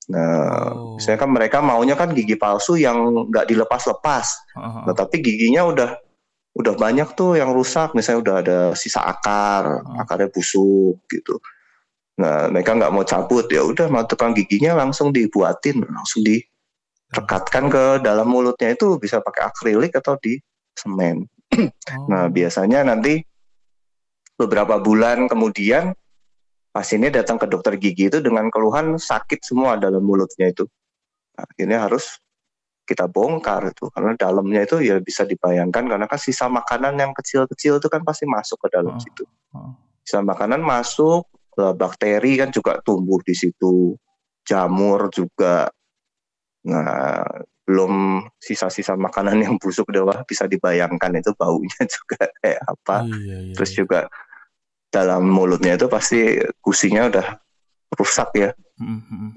Nah, 0.08 0.72
oh. 0.72 0.96
misalnya 0.96 1.20
kan 1.20 1.30
mereka 1.30 1.58
maunya 1.60 1.92
kan 1.92 2.16
gigi 2.16 2.34
palsu 2.34 2.80
yang 2.80 3.28
nggak 3.28 3.48
dilepas-lepas. 3.48 4.26
Uh-huh. 4.56 4.84
Nah, 4.88 4.94
tapi 4.96 5.20
giginya 5.20 5.68
udah 5.68 5.90
udah 6.56 6.74
banyak 6.74 7.12
tuh 7.12 7.36
yang 7.36 7.52
rusak. 7.52 7.92
Misalnya 7.92 8.20
udah 8.24 8.34
ada 8.40 8.58
sisa 8.72 9.04
akar, 9.04 9.84
uh-huh. 9.84 10.00
akarnya 10.00 10.32
busuk 10.32 11.04
gitu. 11.12 11.36
Nah, 12.18 12.50
mereka 12.50 12.74
nggak 12.74 12.90
mau 12.90 13.06
cabut 13.06 13.46
ya 13.46 13.62
udah 13.62 13.86
tukang 14.08 14.34
giginya 14.34 14.74
langsung 14.74 15.14
dibuatin, 15.14 15.86
langsung 15.86 16.26
direkatkan 16.26 17.70
ke 17.70 17.84
dalam 18.02 18.26
mulutnya 18.26 18.74
itu 18.74 18.98
bisa 18.98 19.22
pakai 19.22 19.52
akrilik 19.52 19.92
atau 19.94 20.18
di 20.18 20.40
semen. 20.74 21.28
oh. 21.54 22.06
Nah, 22.10 22.26
biasanya 22.32 22.82
nanti 22.82 23.22
beberapa 24.34 24.80
bulan 24.80 25.30
kemudian 25.30 25.92
pasiennya 26.78 27.10
datang 27.10 27.42
ke 27.42 27.50
dokter 27.50 27.74
gigi 27.74 28.06
itu 28.06 28.22
dengan 28.22 28.46
keluhan 28.54 28.94
sakit 29.02 29.42
semua 29.42 29.74
dalam 29.74 29.98
mulutnya 29.98 30.54
itu. 30.54 30.62
Akhirnya 31.34 31.82
harus 31.82 32.22
kita 32.86 33.10
bongkar 33.10 33.74
itu 33.74 33.90
karena 33.90 34.14
dalamnya 34.14 34.62
itu 34.62 34.78
ya 34.86 35.02
bisa 35.02 35.26
dibayangkan 35.26 35.90
karena 35.90 36.06
kan 36.06 36.16
sisa 36.22 36.46
makanan 36.46 36.94
yang 36.94 37.10
kecil-kecil 37.18 37.82
itu 37.82 37.88
kan 37.90 38.06
pasti 38.06 38.30
masuk 38.30 38.62
ke 38.62 38.68
dalam 38.70 38.94
oh, 38.94 39.02
situ. 39.02 39.26
Oh. 39.58 39.74
Sisa 40.06 40.22
makanan 40.22 40.62
masuk, 40.62 41.26
bakteri 41.74 42.38
kan 42.38 42.54
juga 42.54 42.78
tumbuh 42.86 43.18
di 43.26 43.34
situ, 43.34 43.98
jamur 44.46 45.10
juga. 45.10 45.66
Nah, 46.62 47.26
belum 47.66 48.24
sisa-sisa 48.38 48.94
makanan 48.94 49.44
yang 49.44 49.54
busuk 49.58 49.90
udah 49.90 50.24
bisa 50.24 50.46
dibayangkan 50.46 51.18
itu 51.18 51.34
baunya 51.34 51.82
juga 51.98 52.30
kayak 52.38 52.62
apa. 52.62 53.02
Iya, 53.04 53.36
iya, 53.50 53.54
Terus 53.58 53.70
iya. 53.74 53.78
juga 53.82 54.00
dalam 54.88 55.28
mulutnya 55.28 55.76
itu 55.76 55.86
pasti 55.86 56.40
gusinya 56.64 57.12
udah 57.12 57.26
rusak 57.96 58.30
ya. 58.36 58.50
Mm-hmm. 58.80 59.28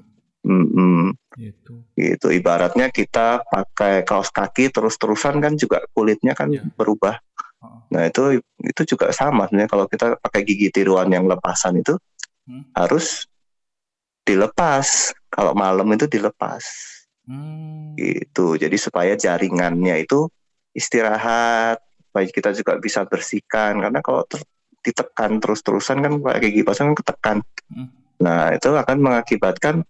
Mm-hmm. 0.42 1.02
Gitu. 1.38 1.72
Gitu. 1.94 2.26
Ibaratnya 2.34 2.90
kita 2.90 3.46
pakai 3.46 4.02
kaos 4.02 4.32
kaki 4.34 4.72
terus-terusan 4.74 5.38
kan 5.38 5.54
juga 5.54 5.84
kulitnya 5.94 6.34
kan 6.34 6.50
yeah. 6.50 6.66
berubah. 6.74 7.20
Oh. 7.62 7.86
Nah 7.94 8.10
itu 8.10 8.42
itu 8.58 8.82
juga 8.96 9.14
sama 9.14 9.46
sebenarnya 9.46 9.70
kalau 9.70 9.86
kita 9.86 10.18
pakai 10.18 10.42
gigi 10.42 10.74
tiruan 10.74 11.08
yang 11.14 11.30
lepasan 11.30 11.78
itu 11.78 11.94
hmm. 12.48 12.74
harus 12.74 13.30
dilepas. 14.26 15.14
Kalau 15.32 15.56
malam 15.56 15.86
itu 15.94 16.10
dilepas. 16.10 16.64
Hmm. 17.24 17.94
Gitu. 17.94 18.58
Jadi 18.58 18.76
supaya 18.76 19.14
jaringannya 19.14 20.02
itu 20.02 20.26
istirahat, 20.74 21.78
supaya 22.10 22.26
kita 22.28 22.50
juga 22.56 22.76
bisa 22.82 23.06
bersihkan 23.06 23.78
karena 23.78 24.00
kalau 24.02 24.26
ter 24.26 24.42
ditekan 24.82 25.38
terus-terusan 25.38 26.02
kan 26.02 26.12
kayak 26.18 26.40
gigi 26.42 26.62
pasang 26.66 26.92
kan 26.92 26.96
ketekan. 26.98 27.36
Hmm. 27.70 27.88
Nah, 28.22 28.54
itu 28.54 28.70
akan 28.70 28.98
mengakibatkan 28.98 29.86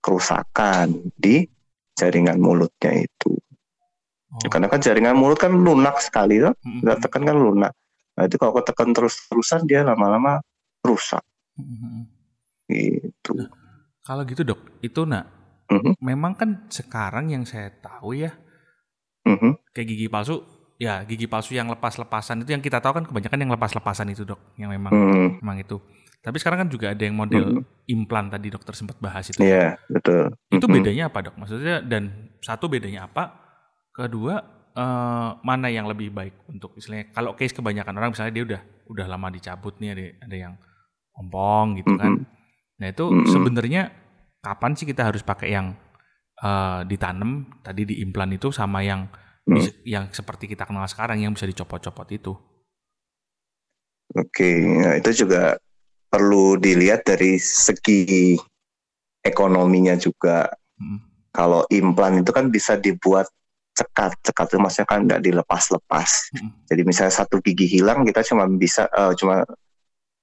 kerusakan 0.00 1.12
di 1.16 1.48
jaringan 1.96 2.38
mulutnya 2.38 3.04
itu. 3.04 3.32
Oh. 4.28 4.48
Karena 4.52 4.68
kan 4.68 4.80
jaringan 4.84 5.16
mulut 5.16 5.40
kan 5.40 5.52
lunak 5.52 5.98
sekali 6.04 6.40
tuh. 6.40 6.54
Hmm. 6.60 6.84
Kita 6.84 6.94
tekan 7.08 7.24
kan 7.24 7.36
lunak. 7.36 7.72
Nah, 8.14 8.22
itu 8.28 8.36
kalau 8.36 8.60
tekan 8.60 8.92
terus-terusan 8.92 9.64
dia 9.64 9.82
lama-lama 9.82 10.40
rusak. 10.84 11.24
Hmm. 11.56 12.06
Gitu. 12.68 13.32
Nah, 13.32 13.48
kalau 14.08 14.24
gitu, 14.24 14.40
Dok, 14.40 14.80
itu 14.80 15.04
nak 15.04 15.28
mm-hmm. 15.68 16.00
memang 16.00 16.32
kan 16.32 16.64
sekarang 16.72 17.28
yang 17.28 17.44
saya 17.44 17.68
tahu 17.68 18.16
ya, 18.16 18.32
mm-hmm. 19.28 19.52
kayak 19.76 19.88
gigi 19.88 20.08
palsu 20.08 20.40
ya 20.78 21.02
gigi 21.02 21.26
palsu 21.26 21.58
yang 21.58 21.66
lepas-lepasan 21.74 22.46
itu 22.46 22.54
yang 22.54 22.62
kita 22.62 22.78
tahu 22.78 23.02
kan 23.02 23.04
kebanyakan 23.04 23.38
yang 23.42 23.52
lepas-lepasan 23.52 24.14
itu 24.14 24.22
dok. 24.22 24.38
Yang 24.54 24.70
memang 24.78 24.92
hmm. 24.94 25.28
memang 25.42 25.58
itu. 25.58 25.76
Tapi 26.22 26.38
sekarang 26.38 26.66
kan 26.66 26.68
juga 26.70 26.94
ada 26.94 27.02
yang 27.02 27.18
model 27.18 27.62
hmm. 27.62 27.90
implan 27.90 28.30
tadi 28.30 28.48
dokter 28.48 28.72
sempat 28.78 28.96
bahas 29.02 29.26
itu. 29.26 29.42
Iya 29.42 29.76
betul. 29.90 30.30
Itu 30.54 30.66
hmm. 30.70 30.74
bedanya 30.78 31.04
apa 31.10 31.18
dok? 31.26 31.34
Maksudnya 31.36 31.82
dan 31.82 32.32
satu 32.38 32.70
bedanya 32.70 33.10
apa? 33.10 33.34
Kedua 33.90 34.38
eh, 34.78 35.30
mana 35.42 35.66
yang 35.66 35.90
lebih 35.90 36.14
baik 36.14 36.46
untuk 36.46 36.78
istilahnya 36.78 37.10
kalau 37.10 37.34
case 37.34 37.52
kebanyakan 37.52 37.98
orang 37.98 38.14
misalnya 38.14 38.32
dia 38.32 38.44
udah 38.46 38.60
udah 38.88 39.06
lama 39.10 39.28
dicabut 39.34 39.76
nih 39.82 39.90
ada 39.92 40.04
ada 40.30 40.36
yang 40.48 40.54
ompong 41.18 41.82
gitu 41.82 41.98
kan. 41.98 42.22
Nah 42.78 42.86
itu 42.86 43.04
mm 43.10 43.14
-hmm. 43.18 43.30
sebenarnya 43.34 43.82
kapan 44.38 44.72
sih 44.78 44.86
kita 44.86 45.10
harus 45.10 45.26
pakai 45.26 45.50
yang 45.50 45.74
uh, 46.42 46.86
ditanam? 46.86 47.50
Tadi 47.66 47.82
di 47.82 47.94
implan 48.02 48.30
itu 48.30 48.54
sama 48.54 48.86
yang 48.86 49.10
mm. 49.48 49.88
yang 49.88 50.12
seperti 50.12 50.44
kita 50.44 50.68
kenal 50.68 50.84
sekarang 50.84 51.24
yang 51.24 51.32
bisa 51.32 51.48
dicopot-copot 51.48 52.08
itu? 52.12 52.32
Oke, 54.16 54.64
nah 54.64 54.96
itu 54.96 55.24
juga 55.24 55.60
perlu 56.08 56.56
dilihat 56.56 57.04
dari 57.04 57.36
segi 57.36 58.36
ekonominya 59.20 60.00
juga. 60.00 60.48
Hmm. 60.80 61.04
Kalau 61.28 61.68
implan 61.68 62.24
itu 62.24 62.32
kan 62.32 62.48
bisa 62.48 62.80
dibuat 62.80 63.28
cekat, 63.76 64.16
cekat 64.24 64.46
itu 64.48 64.58
maksudnya 64.58 64.88
kan 64.88 65.00
nggak 65.04 65.22
dilepas-lepas. 65.22 66.10
Hmm. 66.32 66.50
Jadi 66.64 66.82
misalnya 66.88 67.14
satu 67.14 67.44
gigi 67.44 67.68
hilang, 67.68 68.08
kita 68.08 68.24
cuma 68.24 68.48
bisa 68.48 68.88
uh, 68.88 69.12
cuma 69.12 69.44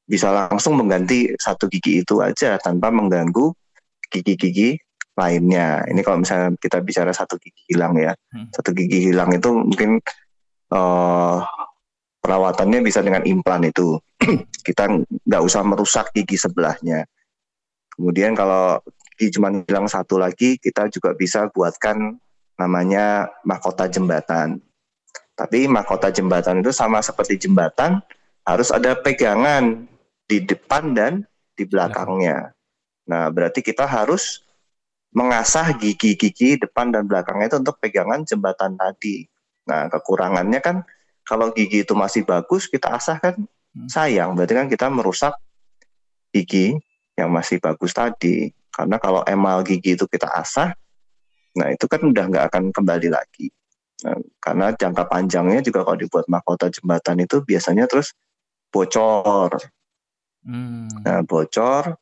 bisa 0.06 0.30
langsung 0.34 0.78
mengganti 0.78 1.34
satu 1.38 1.70
gigi 1.70 2.02
itu 2.02 2.22
aja 2.22 2.58
tanpa 2.62 2.94
mengganggu 2.94 3.54
gigi-gigi 4.10 4.78
lainnya. 5.16 5.88
Ini 5.88 6.00
kalau 6.04 6.22
misalnya 6.22 6.54
kita 6.60 6.84
bicara 6.84 7.16
satu 7.16 7.40
gigi 7.40 7.72
hilang 7.72 7.96
ya, 7.96 8.12
hmm. 8.14 8.52
satu 8.52 8.76
gigi 8.76 9.12
hilang 9.12 9.32
itu 9.32 9.50
mungkin 9.52 10.04
uh, 10.76 11.40
perawatannya 12.20 12.84
bisa 12.84 13.00
dengan 13.02 13.24
implan 13.24 13.64
itu. 13.66 13.98
kita 14.68 14.90
nggak 15.28 15.44
usah 15.44 15.62
merusak 15.64 16.12
gigi 16.12 16.36
sebelahnya. 16.36 17.08
Kemudian 17.96 18.36
kalau 18.36 18.84
gigi 19.16 19.40
cuma 19.40 19.52
hilang 19.52 19.88
satu 19.88 20.20
lagi, 20.20 20.60
kita 20.60 20.92
juga 20.92 21.16
bisa 21.16 21.48
buatkan 21.52 22.20
namanya 22.60 23.32
mahkota 23.48 23.88
jembatan. 23.88 24.60
Tapi 25.36 25.68
mahkota 25.68 26.12
jembatan 26.12 26.64
itu 26.64 26.72
sama 26.72 27.04
seperti 27.04 27.48
jembatan, 27.48 28.00
harus 28.48 28.72
ada 28.72 28.96
pegangan 28.96 29.84
di 30.28 30.40
depan 30.44 30.96
dan 30.96 31.14
di 31.56 31.68
belakangnya. 31.68 32.56
Nah, 33.06 33.30
berarti 33.30 33.60
kita 33.62 33.84
harus 33.84 34.45
mengasah 35.16 35.72
gigi-gigi 35.80 36.60
depan 36.60 36.92
dan 36.92 37.08
belakangnya 37.08 37.56
itu 37.56 37.58
untuk 37.64 37.80
pegangan 37.80 38.28
jembatan 38.28 38.76
tadi. 38.76 39.24
Nah, 39.66 39.88
kekurangannya 39.88 40.60
kan 40.60 40.84
kalau 41.26 41.50
gigi 41.52 41.82
itu 41.82 41.98
masih 41.98 42.22
bagus 42.24 42.70
kita 42.70 42.94
asah 42.94 43.18
kan 43.18 43.36
hmm. 43.36 43.90
sayang 43.90 44.38
berarti 44.38 44.54
kan 44.54 44.68
kita 44.70 44.88
merusak 44.94 45.34
gigi 46.30 46.78
yang 47.18 47.34
masih 47.34 47.58
bagus 47.58 47.92
tadi 47.92 48.54
karena 48.70 49.02
kalau 49.02 49.26
emal 49.26 49.66
gigi 49.66 49.98
itu 49.98 50.06
kita 50.06 50.30
asah 50.30 50.72
nah 51.58 51.68
itu 51.74 51.90
kan 51.90 52.06
udah 52.06 52.24
nggak 52.30 52.46
akan 52.54 52.64
kembali 52.70 53.10
lagi 53.10 53.50
nah, 54.06 54.22
karena 54.38 54.66
jangka 54.78 55.04
panjangnya 55.10 55.66
juga 55.66 55.82
kalau 55.82 55.98
dibuat 55.98 56.30
mahkota 56.30 56.70
jembatan 56.70 57.26
itu 57.26 57.42
biasanya 57.42 57.90
terus 57.90 58.14
bocor 58.70 59.58
hmm. 60.46 61.02
nah 61.02 61.26
bocor 61.26 61.98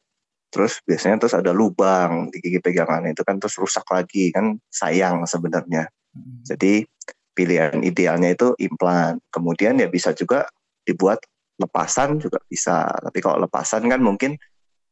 terus 0.53 0.77
biasanya 0.85 1.25
terus 1.25 1.33
ada 1.33 1.49
lubang 1.49 2.29
di 2.29 2.37
gigi 2.37 2.61
pegangan 2.61 3.09
itu 3.09 3.25
kan 3.25 3.41
terus 3.41 3.57
rusak 3.57 3.83
lagi 3.89 4.29
kan 4.29 4.53
sayang 4.69 5.25
sebenarnya 5.25 5.89
hmm. 6.13 6.45
jadi 6.45 6.85
pilihan 7.33 7.81
idealnya 7.81 8.37
itu 8.37 8.53
implan. 8.61 9.19
Kemudian 9.33 9.81
ya 9.81 9.89
bisa 9.89 10.13
juga 10.13 10.45
dibuat 10.85 11.25
lepasan 11.57 12.21
juga 12.21 12.39
bisa. 12.45 12.87
Tapi 12.87 13.19
kalau 13.19 13.43
lepasan 13.43 13.89
kan 13.89 13.99
mungkin 13.99 14.37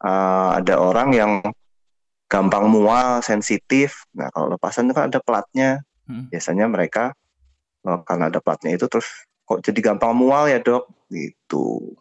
uh, 0.01 0.57
ada 0.57 0.81
orang 0.81 1.09
yang 1.13 1.31
gampang 2.27 2.67
mual, 2.67 3.21
sensitif. 3.21 4.05
Nah 4.17 4.33
kalau 4.33 4.57
lepasan 4.57 4.89
itu 4.89 4.93
kan 4.97 5.07
ada 5.13 5.21
platnya. 5.21 5.85
Hmm. 6.09 6.27
Biasanya 6.33 6.65
mereka 6.67 7.13
oh, 7.85 8.01
karena 8.03 8.33
ada 8.33 8.41
platnya 8.41 8.75
itu 8.75 8.89
terus 8.89 9.07
kok 9.45 9.61
jadi 9.61 9.93
gampang 9.93 10.17
mual 10.17 10.49
ya 10.49 10.59
dok 10.59 10.89
gitu. 11.13 11.95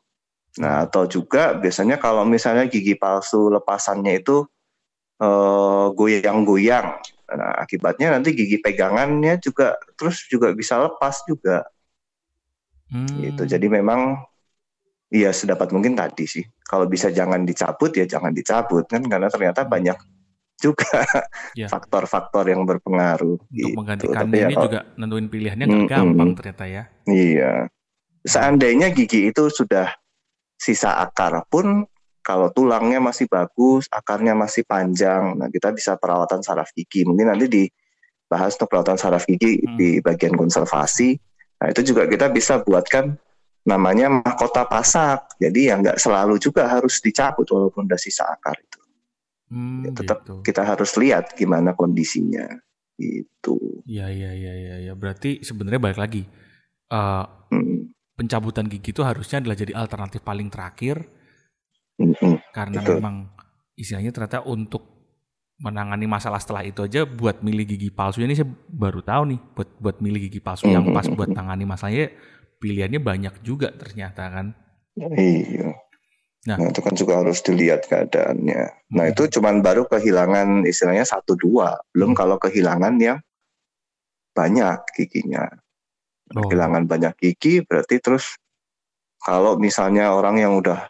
Nah 0.58 0.90
atau 0.90 1.06
juga 1.06 1.54
biasanya 1.54 2.00
kalau 2.02 2.26
misalnya 2.26 2.66
gigi 2.66 2.98
palsu 2.98 3.46
lepasannya 3.52 4.18
itu 4.18 4.42
uh, 5.22 5.94
goyang-goyang 5.94 6.98
Nah, 7.30 7.62
akibatnya 7.62 8.18
nanti 8.18 8.34
gigi 8.34 8.58
pegangannya 8.58 9.38
juga 9.38 9.78
terus 9.94 10.26
juga 10.26 10.50
bisa 10.50 10.82
lepas 10.82 11.22
juga. 11.30 11.62
Hmm. 12.90 13.06
Gitu. 13.22 13.42
Jadi 13.46 13.66
memang 13.70 14.18
iya 15.14 15.30
sedapat 15.30 15.70
mungkin 15.70 15.94
tadi 15.94 16.26
sih. 16.26 16.42
Kalau 16.66 16.90
bisa 16.90 17.10
jangan 17.14 17.46
dicabut 17.46 17.94
ya 17.94 18.06
jangan 18.06 18.34
dicabut 18.34 18.86
kan 18.90 19.02
karena 19.06 19.30
ternyata 19.30 19.62
banyak 19.62 19.98
juga 20.60 21.06
ya. 21.60 21.70
faktor-faktor 21.70 22.50
yang 22.50 22.66
berpengaruh. 22.66 23.38
Untuk 23.38 23.54
gitu. 23.54 23.78
menggantikan 23.78 24.26
Tapi 24.26 24.36
ya 24.36 24.46
ini 24.50 24.56
ya, 24.58 24.62
juga 24.66 24.80
nentuin 24.98 25.26
pilihannya 25.30 25.64
nggak 25.70 25.82
hmm, 25.86 25.90
gampang 25.90 26.30
ternyata 26.34 26.64
ya. 26.66 26.82
Iya. 27.06 27.52
Seandainya 28.26 28.90
gigi 28.92 29.30
itu 29.30 29.48
sudah 29.48 29.94
sisa 30.60 31.00
akar 31.00 31.48
pun 31.48 31.88
kalau 32.20 32.52
tulangnya 32.52 33.00
masih 33.00 33.24
bagus, 33.26 33.88
akarnya 33.88 34.36
masih 34.36 34.62
panjang, 34.68 35.34
nah 35.40 35.48
kita 35.48 35.72
bisa 35.72 35.96
perawatan 35.96 36.44
saraf 36.44 36.68
gigi. 36.76 37.08
Mungkin 37.08 37.32
nanti 37.32 37.48
dibahas 37.48 38.60
untuk 38.60 38.76
perawatan 38.76 39.00
saraf 39.00 39.24
gigi 39.24 39.64
hmm. 39.64 39.76
di 39.80 39.88
bagian 40.04 40.36
konservasi. 40.36 41.16
Nah 41.64 41.72
itu 41.72 41.80
juga 41.92 42.04
kita 42.04 42.28
bisa 42.28 42.60
buatkan 42.60 43.16
namanya 43.64 44.12
mahkota 44.12 44.68
pasak. 44.68 45.40
Jadi 45.40 45.72
yang 45.72 45.80
nggak 45.80 45.96
selalu 45.96 46.36
juga 46.36 46.68
harus 46.68 47.00
dicabut 47.00 47.48
walaupun 47.48 47.88
udah 47.88 48.00
sisa 48.00 48.28
akar 48.28 48.60
itu. 48.60 48.80
Hmm, 49.50 49.88
ya, 49.88 49.90
tetap 49.96 50.22
gitu. 50.22 50.34
kita 50.44 50.62
harus 50.62 50.92
lihat 51.00 51.34
gimana 51.34 51.72
kondisinya. 51.72 52.46
Itu. 53.00 53.80
Iya 53.88 54.12
iya 54.12 54.30
iya 54.36 54.52
iya. 54.54 54.76
Ya. 54.86 54.94
Berarti 54.94 55.40
sebenarnya 55.40 55.80
balik 55.80 55.98
lagi. 55.98 56.22
Uh, 56.92 57.24
hmm. 57.48 57.79
Pencabutan 58.20 58.68
gigi 58.68 58.92
itu 58.92 59.00
harusnya 59.00 59.40
adalah 59.40 59.56
jadi 59.56 59.72
alternatif 59.72 60.20
paling 60.20 60.52
terakhir 60.52 61.00
hmm 61.96 62.52
Karena 62.52 62.84
Betul. 62.84 63.00
memang 63.00 63.16
istilahnya 63.80 64.12
ternyata 64.12 64.44
untuk 64.44 64.84
menangani 65.60 66.08
masalah 66.08 66.40
setelah 66.40 66.64
itu 66.64 66.84
aja 66.84 67.04
buat 67.04 67.44
milih 67.44 67.64
gigi 67.68 67.88
palsu 67.92 68.24
ini 68.24 68.32
saya 68.32 68.48
baru 68.68 69.04
tahu 69.04 69.22
nih 69.36 69.40
buat 69.56 69.68
buat 69.76 69.96
milih 70.00 70.28
gigi 70.28 70.40
palsu 70.40 70.68
mm-hmm. 70.68 70.76
yang 70.76 70.84
pas 70.96 71.06
buat 71.08 71.32
tangani 71.36 71.68
masalahnya 71.68 72.12
pilihannya 72.60 73.00
banyak 73.00 73.34
juga 73.44 73.72
ternyata 73.72 74.28
kan. 74.28 74.46
Iya. 74.96 75.76
Nah, 76.48 76.56
nah 76.56 76.72
itu 76.72 76.80
kan 76.80 76.96
juga 76.96 77.20
harus 77.20 77.44
dilihat 77.44 77.84
keadaannya. 77.84 78.88
Nah 78.96 79.04
itu 79.12 79.28
cuman 79.28 79.60
baru 79.60 79.84
kehilangan 79.84 80.64
istilahnya 80.64 81.04
satu 81.04 81.36
dua, 81.36 81.76
belum 81.92 82.16
kalau 82.16 82.40
kehilangan 82.40 82.96
yang 82.96 83.20
banyak 84.32 84.80
giginya. 84.96 85.44
Oh. 86.30 86.46
Kehilangan 86.46 86.86
banyak 86.86 87.14
gigi 87.18 87.66
berarti 87.66 87.98
terus 87.98 88.38
kalau 89.20 89.58
misalnya 89.58 90.14
orang 90.14 90.38
yang 90.38 90.56
udah 90.62 90.88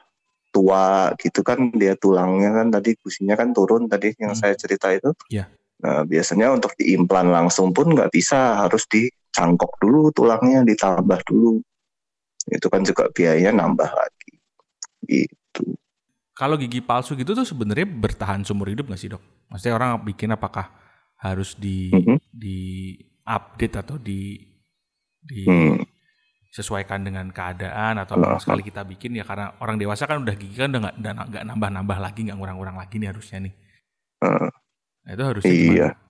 tua 0.51 1.15
gitu 1.17 1.41
kan 1.47 1.71
dia 1.73 1.95
tulangnya 1.95 2.51
kan 2.51 2.69
tadi 2.75 2.99
gusinya 2.99 3.39
kan 3.39 3.55
turun 3.55 3.87
tadi 3.87 4.13
yang 4.19 4.35
hmm. 4.35 4.41
saya 4.41 4.55
cerita 4.59 4.91
itu. 4.91 5.15
Yeah. 5.31 5.49
Nah, 5.81 6.05
biasanya 6.05 6.53
untuk 6.53 6.77
diimplan 6.77 7.33
langsung 7.33 7.73
pun 7.73 7.97
nggak 7.97 8.13
bisa, 8.13 8.61
harus 8.61 8.85
dicangkok 8.85 9.81
dulu 9.81 10.13
tulangnya, 10.13 10.61
ditambah 10.61 11.25
dulu. 11.25 11.65
Itu 12.53 12.69
kan 12.69 12.85
juga 12.85 13.09
biayanya 13.09 13.65
nambah 13.65 13.89
lagi. 13.89 14.33
Gitu. 15.09 15.65
Kalau 16.37 16.61
gigi 16.61 16.85
palsu 16.85 17.17
gitu 17.17 17.33
tuh 17.33 17.49
sebenarnya 17.49 17.89
bertahan 17.89 18.45
seumur 18.45 18.69
hidup 18.69 18.93
nggak 18.93 19.01
sih 19.01 19.09
dok? 19.09 19.25
Maksudnya 19.49 19.75
orang 19.77 20.05
bikin 20.05 20.33
apakah 20.37 20.69
harus 21.21 21.57
di 21.57 21.93
mm 21.93 22.01
-hmm. 22.01 22.17
di 22.29 22.97
update 23.25 23.77
atau 23.81 23.97
di 24.01 24.50
di 25.25 25.45
hmm 25.47 26.01
sesuaikan 26.51 27.07
dengan 27.07 27.31
keadaan 27.31 28.03
atau 28.03 28.19
uh, 28.19 28.35
sekali 28.43 28.67
kita 28.67 28.83
bikin 28.83 29.15
ya 29.15 29.23
karena 29.23 29.55
orang 29.63 29.79
dewasa 29.79 30.11
kan 30.11 30.27
udah 30.27 30.35
gigi 30.35 30.59
kan 30.59 30.75
udah 30.75 30.91
nggak 30.91 31.15
nggak 31.31 31.45
nambah-nambah 31.47 31.99
lagi 32.03 32.27
nggak 32.27 32.39
ngurang-ngurang 32.43 32.75
lagi 32.75 32.99
nih 32.99 33.09
harusnya 33.15 33.39
nih. 33.47 33.55
Uh, 34.21 34.51
nah, 35.07 35.11
itu 35.15 35.25
harusnya 35.25 35.55
iya. 35.55 35.63
Gimana? 35.63 36.09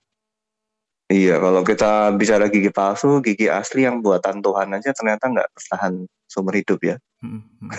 Iya, 1.11 1.35
kalau 1.43 1.63
kita 1.67 1.93
bicara 2.15 2.47
gigi 2.49 2.71
palsu, 2.71 3.19
gigi 3.19 3.51
asli 3.51 3.83
yang 3.83 3.99
buatan 3.99 4.41
Tuhan 4.41 4.71
aja 4.79 4.95
ternyata 4.95 5.27
nggak 5.27 5.49
bertahan 5.53 6.07
seumur 6.31 6.55
hidup 6.55 6.81
ya. 6.87 6.97
Hmm, 7.21 7.43
hmm. 7.61 7.71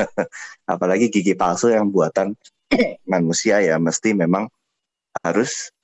Apalagi 0.72 1.10
gigi 1.10 1.34
palsu 1.34 1.68
yang 1.68 1.90
buatan 1.90 2.32
manusia 3.12 3.58
ya, 3.60 3.76
mesti 3.76 4.14
memang 4.14 4.46
harus 5.20 5.74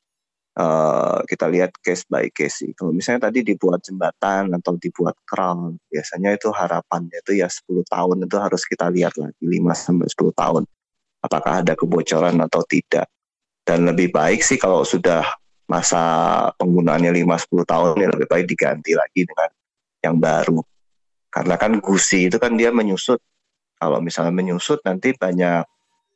uh, 0.56 1.20
kita 1.28 1.46
lihat 1.52 1.76
case 1.84 2.08
by 2.08 2.26
case 2.32 2.64
sih. 2.64 2.72
Kalau 2.72 2.90
misalnya 2.90 3.28
tadi 3.28 3.44
dibuat 3.44 3.84
jembatan 3.84 4.50
atau 4.56 4.74
dibuat 4.80 5.14
crown, 5.28 5.76
biasanya 5.92 6.34
itu 6.34 6.48
harapannya 6.50 7.20
itu 7.22 7.38
ya 7.38 7.48
10 7.48 7.84
tahun 7.86 8.16
itu 8.24 8.36
harus 8.40 8.62
kita 8.64 8.88
lihat 8.90 9.14
lagi 9.20 9.36
5 9.44 9.52
sampai 9.76 10.08
10 10.08 10.32
tahun. 10.32 10.62
Apakah 11.22 11.52
ada 11.62 11.72
kebocoran 11.76 12.36
atau 12.40 12.64
tidak. 12.64 13.06
Dan 13.66 13.82
lebih 13.84 14.14
baik 14.14 14.40
sih 14.46 14.56
kalau 14.56 14.86
sudah 14.86 15.26
masa 15.66 15.98
penggunaannya 16.56 17.10
5 17.10 17.50
10 17.50 17.66
tahun 17.66 17.94
ya 17.98 18.08
lebih 18.14 18.28
baik 18.30 18.46
diganti 18.46 18.94
lagi 18.94 19.26
dengan 19.26 19.50
yang 20.06 20.16
baru. 20.22 20.62
Karena 21.28 21.54
kan 21.58 21.82
gusi 21.82 22.30
itu 22.30 22.38
kan 22.38 22.54
dia 22.54 22.70
menyusut. 22.70 23.18
Kalau 23.76 24.00
misalnya 24.00 24.32
menyusut 24.32 24.80
nanti 24.86 25.12
banyak 25.12 25.66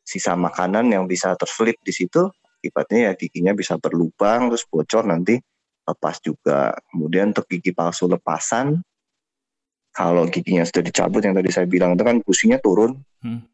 sisa 0.00 0.32
makanan 0.32 0.88
yang 0.88 1.04
bisa 1.04 1.36
terselip 1.36 1.76
di 1.84 1.92
situ 1.92 2.30
akibatnya 2.60 3.08
ya 3.08 3.12
giginya 3.16 3.56
bisa 3.56 3.80
berlubang 3.80 4.52
terus 4.52 4.68
bocor 4.68 5.08
nanti 5.08 5.40
lepas 5.88 6.20
juga. 6.20 6.76
Kemudian 6.92 7.32
untuk 7.32 7.48
gigi 7.48 7.72
palsu 7.72 8.04
lepasan, 8.04 8.84
kalau 9.90 10.28
giginya 10.28 10.62
sudah 10.68 10.84
dicabut 10.84 11.24
yang 11.24 11.32
tadi 11.32 11.48
saya 11.48 11.64
bilang 11.64 11.96
itu 11.96 12.04
kan 12.04 12.20
gusinya 12.20 12.60
turun. 12.60 13.00
Hmm. 13.24 13.48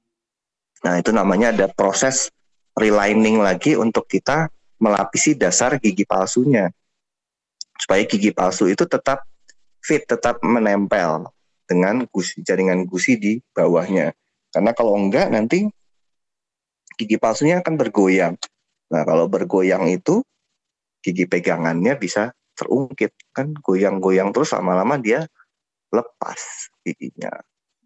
Nah 0.82 0.98
itu 0.98 1.14
namanya 1.14 1.54
ada 1.54 1.70
proses 1.70 2.34
relining 2.74 3.40
lagi 3.40 3.78
untuk 3.78 4.04
kita 4.10 4.50
melapisi 4.76 5.32
dasar 5.32 5.80
gigi 5.80 6.04
palsunya 6.04 6.68
supaya 7.80 8.04
gigi 8.04 8.32
palsu 8.32 8.68
itu 8.68 8.84
tetap 8.84 9.24
fit, 9.80 10.04
tetap 10.04 10.40
menempel 10.44 11.28
dengan 11.64 12.04
gusi, 12.08 12.44
jaringan 12.44 12.84
gusi 12.84 13.16
di 13.16 13.32
bawahnya. 13.56 14.12
Karena 14.52 14.70
kalau 14.72 14.96
enggak 14.96 15.32
nanti 15.32 15.68
gigi 16.96 17.16
palsunya 17.20 17.60
akan 17.60 17.74
bergoyang. 17.76 18.34
Nah, 18.92 19.02
kalau 19.02 19.26
bergoyang 19.26 19.90
itu 19.90 20.22
gigi 21.02 21.26
pegangannya 21.26 21.94
bisa 21.98 22.34
terungkit 22.56 23.14
kan 23.30 23.52
goyang-goyang 23.52 24.32
terus 24.32 24.56
lama-lama 24.56 24.96
dia 24.96 25.28
lepas 25.92 26.70
giginya. 26.82 27.30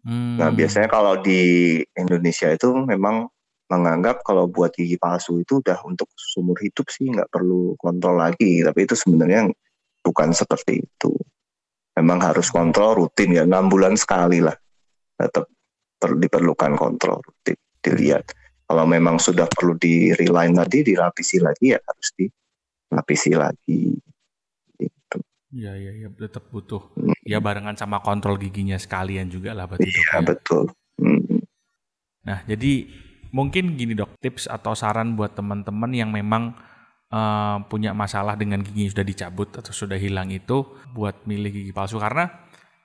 Hmm. 0.01 0.41
Nah, 0.41 0.49
biasanya 0.49 0.89
kalau 0.89 1.21
di 1.21 1.77
Indonesia 1.93 2.49
itu 2.49 2.73
memang 2.73 3.29
menganggap 3.69 4.25
kalau 4.25 4.49
buat 4.49 4.73
gigi 4.73 4.97
palsu 4.97 5.39
itu 5.39 5.63
udah 5.63 5.79
untuk 5.87 6.09
sumur 6.17 6.57
hidup 6.59 6.89
sih 6.91 7.07
nggak 7.07 7.29
perlu 7.29 7.77
kontrol 7.77 8.19
lagi, 8.19 8.65
tapi 8.65 8.83
itu 8.83 8.97
sebenarnya 8.97 9.47
bukan 10.01 10.33
seperti 10.33 10.81
itu. 10.81 11.13
Memang 11.95 12.19
harus 12.23 12.49
kontrol 12.49 12.97
rutin 12.97 13.37
ya 13.37 13.43
enam 13.47 13.69
bulan 13.69 13.95
sekali 13.95 14.43
lah, 14.43 14.55
tetap 15.15 15.47
perlu 16.01 16.17
diperlukan 16.17 16.73
kontrol 16.75 17.21
rutin 17.21 17.55
dilihat 17.79 18.27
kalau 18.71 18.87
memang 18.87 19.19
sudah 19.19 19.51
perlu 19.51 19.75
di 19.75 20.15
reline 20.15 20.55
tadi 20.55 20.79
dirapisi 20.87 21.43
lagi 21.43 21.75
ya 21.75 21.79
harus 21.83 22.07
dilapisi 22.15 23.35
lagi 23.35 23.99
gitu. 24.79 25.19
Iya 25.51 25.75
iya 25.75 25.91
ya, 25.99 26.09
tetap 26.15 26.47
butuh. 26.47 26.79
Hmm. 26.95 27.11
Ya 27.27 27.43
barengan 27.43 27.75
sama 27.75 27.99
kontrol 27.99 28.39
giginya 28.39 28.79
sekalian 28.79 29.27
juga 29.27 29.51
lah 29.51 29.67
berarti 29.67 29.91
Iya 29.91 30.03
ya. 30.07 30.19
betul. 30.23 30.71
Hmm. 30.95 31.43
Nah 32.23 32.39
jadi 32.47 32.87
mungkin 33.35 33.75
gini 33.75 33.91
dok 33.91 34.15
tips 34.23 34.47
atau 34.47 34.71
saran 34.71 35.19
buat 35.19 35.35
teman-teman 35.35 35.91
yang 35.91 36.07
memang 36.07 36.55
uh, 37.11 37.59
punya 37.67 37.91
masalah 37.91 38.39
dengan 38.39 38.63
gigi 38.63 38.87
yang 38.87 38.93
sudah 38.95 39.03
dicabut 39.03 39.51
atau 39.51 39.75
sudah 39.75 39.99
hilang 39.99 40.31
itu 40.31 40.63
buat 40.95 41.27
milih 41.27 41.51
gigi 41.51 41.71
palsu 41.75 41.99
karena 41.99 42.31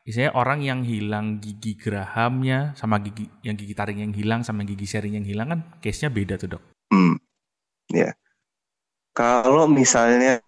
Misalnya 0.07 0.39
orang 0.39 0.63
yang 0.63 0.81
hilang 0.87 1.43
gigi 1.43 1.75
gerahamnya 1.75 2.79
sama 2.79 3.03
gigi 3.03 3.27
yang 3.43 3.59
gigi 3.59 3.75
taring 3.75 4.07
yang 4.07 4.15
hilang 4.15 4.47
sama 4.47 4.63
gigi 4.63 4.87
sharing 4.87 5.19
yang 5.19 5.27
hilang 5.27 5.51
kan 5.51 5.61
case-nya 5.83 6.15
beda 6.15 6.39
tuh 6.39 6.55
dok. 6.55 6.63
Hmm, 6.95 7.19
ya. 7.91 8.15
Kalau 9.11 9.67
misalnya 9.67 10.39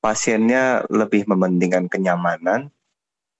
pasiennya 0.00 0.88
lebih 0.88 1.28
mementingkan 1.28 1.92
kenyamanan, 1.92 2.72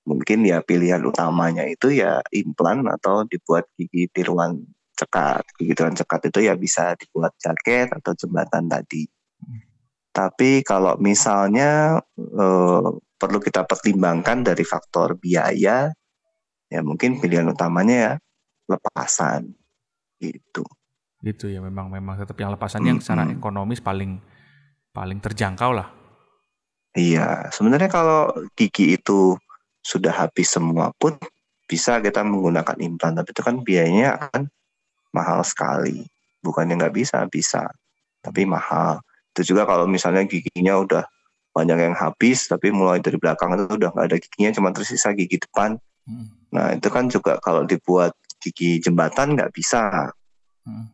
mungkin 0.05 0.44
ya 0.44 0.61
pilihan 0.61 1.00
utamanya 1.00 1.64
itu 1.64 1.96
ya 1.96 2.20
implan 2.37 2.85
atau 2.85 3.24
dibuat 3.24 3.72
gigi 3.81 4.12
tiruan 4.12 4.68
cekat. 5.00 5.48
Gigi 5.57 5.72
tiruan 5.72 5.96
cekat 5.96 6.29
itu 6.29 6.44
ya 6.44 6.52
bisa 6.61 6.92
dibuat 6.92 7.33
jaket 7.40 7.88
atau 7.88 8.12
jembatan 8.12 8.68
tadi. 8.68 9.09
Hmm. 9.40 9.64
Tapi 10.12 10.61
kalau 10.61 11.00
misalnya 11.00 12.05
eh, 12.20 12.88
perlu 13.16 13.40
kita 13.40 13.64
pertimbangkan 13.64 14.44
dari 14.44 14.62
faktor 14.62 15.16
biaya, 15.16 15.88
ya 16.68 16.81
mungkin 16.85 17.18
pilihan 17.20 17.48
utamanya 17.48 17.96
ya 17.96 18.12
lepasan 18.68 19.57
gitu. 20.20 20.64
Gitu 21.24 21.50
ya 21.50 21.64
memang 21.64 21.88
memang 21.88 22.20
tetap 22.20 22.37
yang 22.37 22.52
lepasan 22.52 22.85
hmm, 22.85 22.88
yang 22.88 22.98
secara 23.00 23.24
hmm. 23.24 23.40
ekonomis 23.40 23.81
paling 23.81 24.20
paling 24.92 25.18
terjangkau 25.20 25.72
lah. 25.72 25.88
Iya, 26.96 27.52
sebenarnya 27.52 27.92
kalau 27.92 28.33
gigi 28.57 28.96
itu 28.96 29.37
sudah 29.85 30.16
habis 30.16 30.48
semua 30.48 30.96
pun 30.96 31.20
bisa 31.68 32.00
kita 32.00 32.24
menggunakan 32.24 32.79
implan, 32.81 33.12
tapi 33.20 33.37
itu 33.37 33.42
kan 33.44 33.61
biayanya 33.61 34.16
akan 34.16 34.48
mahal 35.12 35.44
sekali. 35.44 36.09
Bukannya 36.40 36.81
nggak 36.81 36.96
bisa, 36.96 37.20
bisa, 37.29 37.68
tapi 38.24 38.48
mahal. 38.48 39.05
Itu 39.37 39.52
juga 39.52 39.68
kalau 39.68 39.85
misalnya 39.85 40.24
giginya 40.24 40.81
udah 40.81 41.05
banyak 41.57 41.79
yang 41.88 41.97
habis 41.97 42.53
tapi 42.53 42.69
mulai 42.69 43.01
dari 43.01 43.16
belakang 43.16 43.57
itu 43.57 43.81
udah 43.81 43.88
nggak 43.97 44.07
ada 44.12 44.16
giginya 44.21 44.53
cuma 44.53 44.69
tersisa 44.77 45.16
gigi 45.16 45.40
depan 45.40 45.81
hmm. 46.05 46.53
nah 46.53 46.77
itu 46.77 46.92
kan 46.92 47.09
juga 47.09 47.40
kalau 47.40 47.64
dibuat 47.64 48.12
gigi 48.37 48.77
jembatan 48.85 49.33
nggak 49.33 49.57
bisa 49.57 50.12
hmm. 50.69 50.87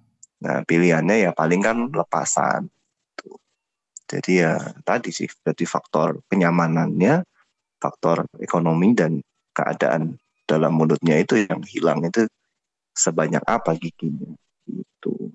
nah 0.46 0.62
pilihannya 0.62 1.26
ya 1.26 1.30
paling 1.34 1.58
kan 1.58 1.90
lepasan 1.90 2.70
tuh. 3.18 3.34
jadi 4.06 4.32
ya 4.38 4.52
tadi 4.86 5.10
sih 5.10 5.26
berarti 5.42 5.66
faktor 5.66 6.22
kenyamanannya 6.30 7.26
faktor 7.82 8.30
ekonomi 8.38 8.94
dan 8.94 9.18
keadaan 9.50 10.14
dalam 10.46 10.78
mulutnya 10.78 11.18
itu 11.18 11.42
yang 11.42 11.58
hilang 11.66 12.06
itu 12.06 12.30
sebanyak 12.94 13.42
apa 13.50 13.74
giginya 13.74 14.30
gitu 14.70 15.34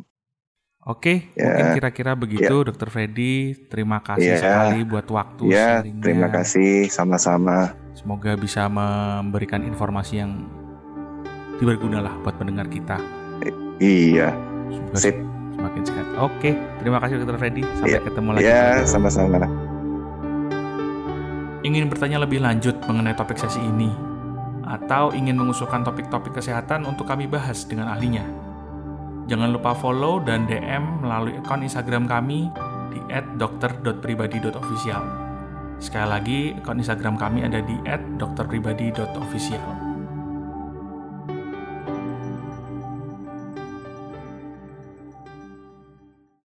Oke, 0.87 1.35
ya. 1.35 1.51
mungkin 1.51 1.67
kira-kira 1.83 2.15
begitu, 2.15 2.63
ya. 2.63 2.67
Dokter 2.71 2.87
Freddy. 2.87 3.59
Terima 3.67 3.99
kasih 3.99 4.39
ya. 4.39 4.39
sekali 4.39 4.87
buat 4.87 5.03
waktu. 5.11 5.43
Ya, 5.51 5.83
terima 5.83 6.31
kasih, 6.31 6.87
sama-sama. 6.87 7.75
Semoga 7.91 8.39
bisa 8.39 8.71
memberikan 8.71 9.67
informasi 9.67 10.23
yang 10.23 10.47
berguna 11.59 11.99
lah 11.99 12.15
buat 12.23 12.39
pendengar 12.39 12.71
kita. 12.71 13.03
iya. 13.83 14.31
Semoga 14.71 14.95
Sip. 14.95 15.15
semakin 15.59 15.81
sehat. 15.83 16.07
Oke, 16.23 16.55
terima 16.79 17.03
kasih 17.03 17.19
Dokter 17.19 17.35
Freddy. 17.35 17.63
Sampai 17.83 17.91
ya. 17.91 17.99
ketemu 18.07 18.29
lagi. 18.31 18.47
Ya, 18.47 18.65
sama-sama. 18.87 19.43
Ingin 21.67 21.91
bertanya 21.91 22.23
lebih 22.23 22.39
lanjut 22.39 22.79
mengenai 22.87 23.11
topik 23.11 23.35
sesi 23.35 23.59
ini, 23.59 23.91
atau 24.63 25.11
ingin 25.11 25.35
mengusulkan 25.35 25.83
topik-topik 25.83 26.31
kesehatan 26.31 26.87
untuk 26.87 27.11
kami 27.11 27.27
bahas 27.27 27.67
dengan 27.67 27.91
ahlinya? 27.91 28.46
Jangan 29.27 29.51
lupa 29.51 29.75
follow 29.75 30.23
dan 30.23 30.47
DM 30.47 31.03
melalui 31.03 31.35
akun 31.35 31.59
Instagram 31.59 32.07
kami 32.07 32.47
di 32.91 32.99
@dokter.pribadi.official. 33.35 35.03
Sekali 35.77 36.07
lagi, 36.07 36.39
akun 36.55 36.79
Instagram 36.79 37.19
kami 37.19 37.43
ada 37.43 37.59
di 37.59 37.75
@dokterpribadi.official. 38.17 39.86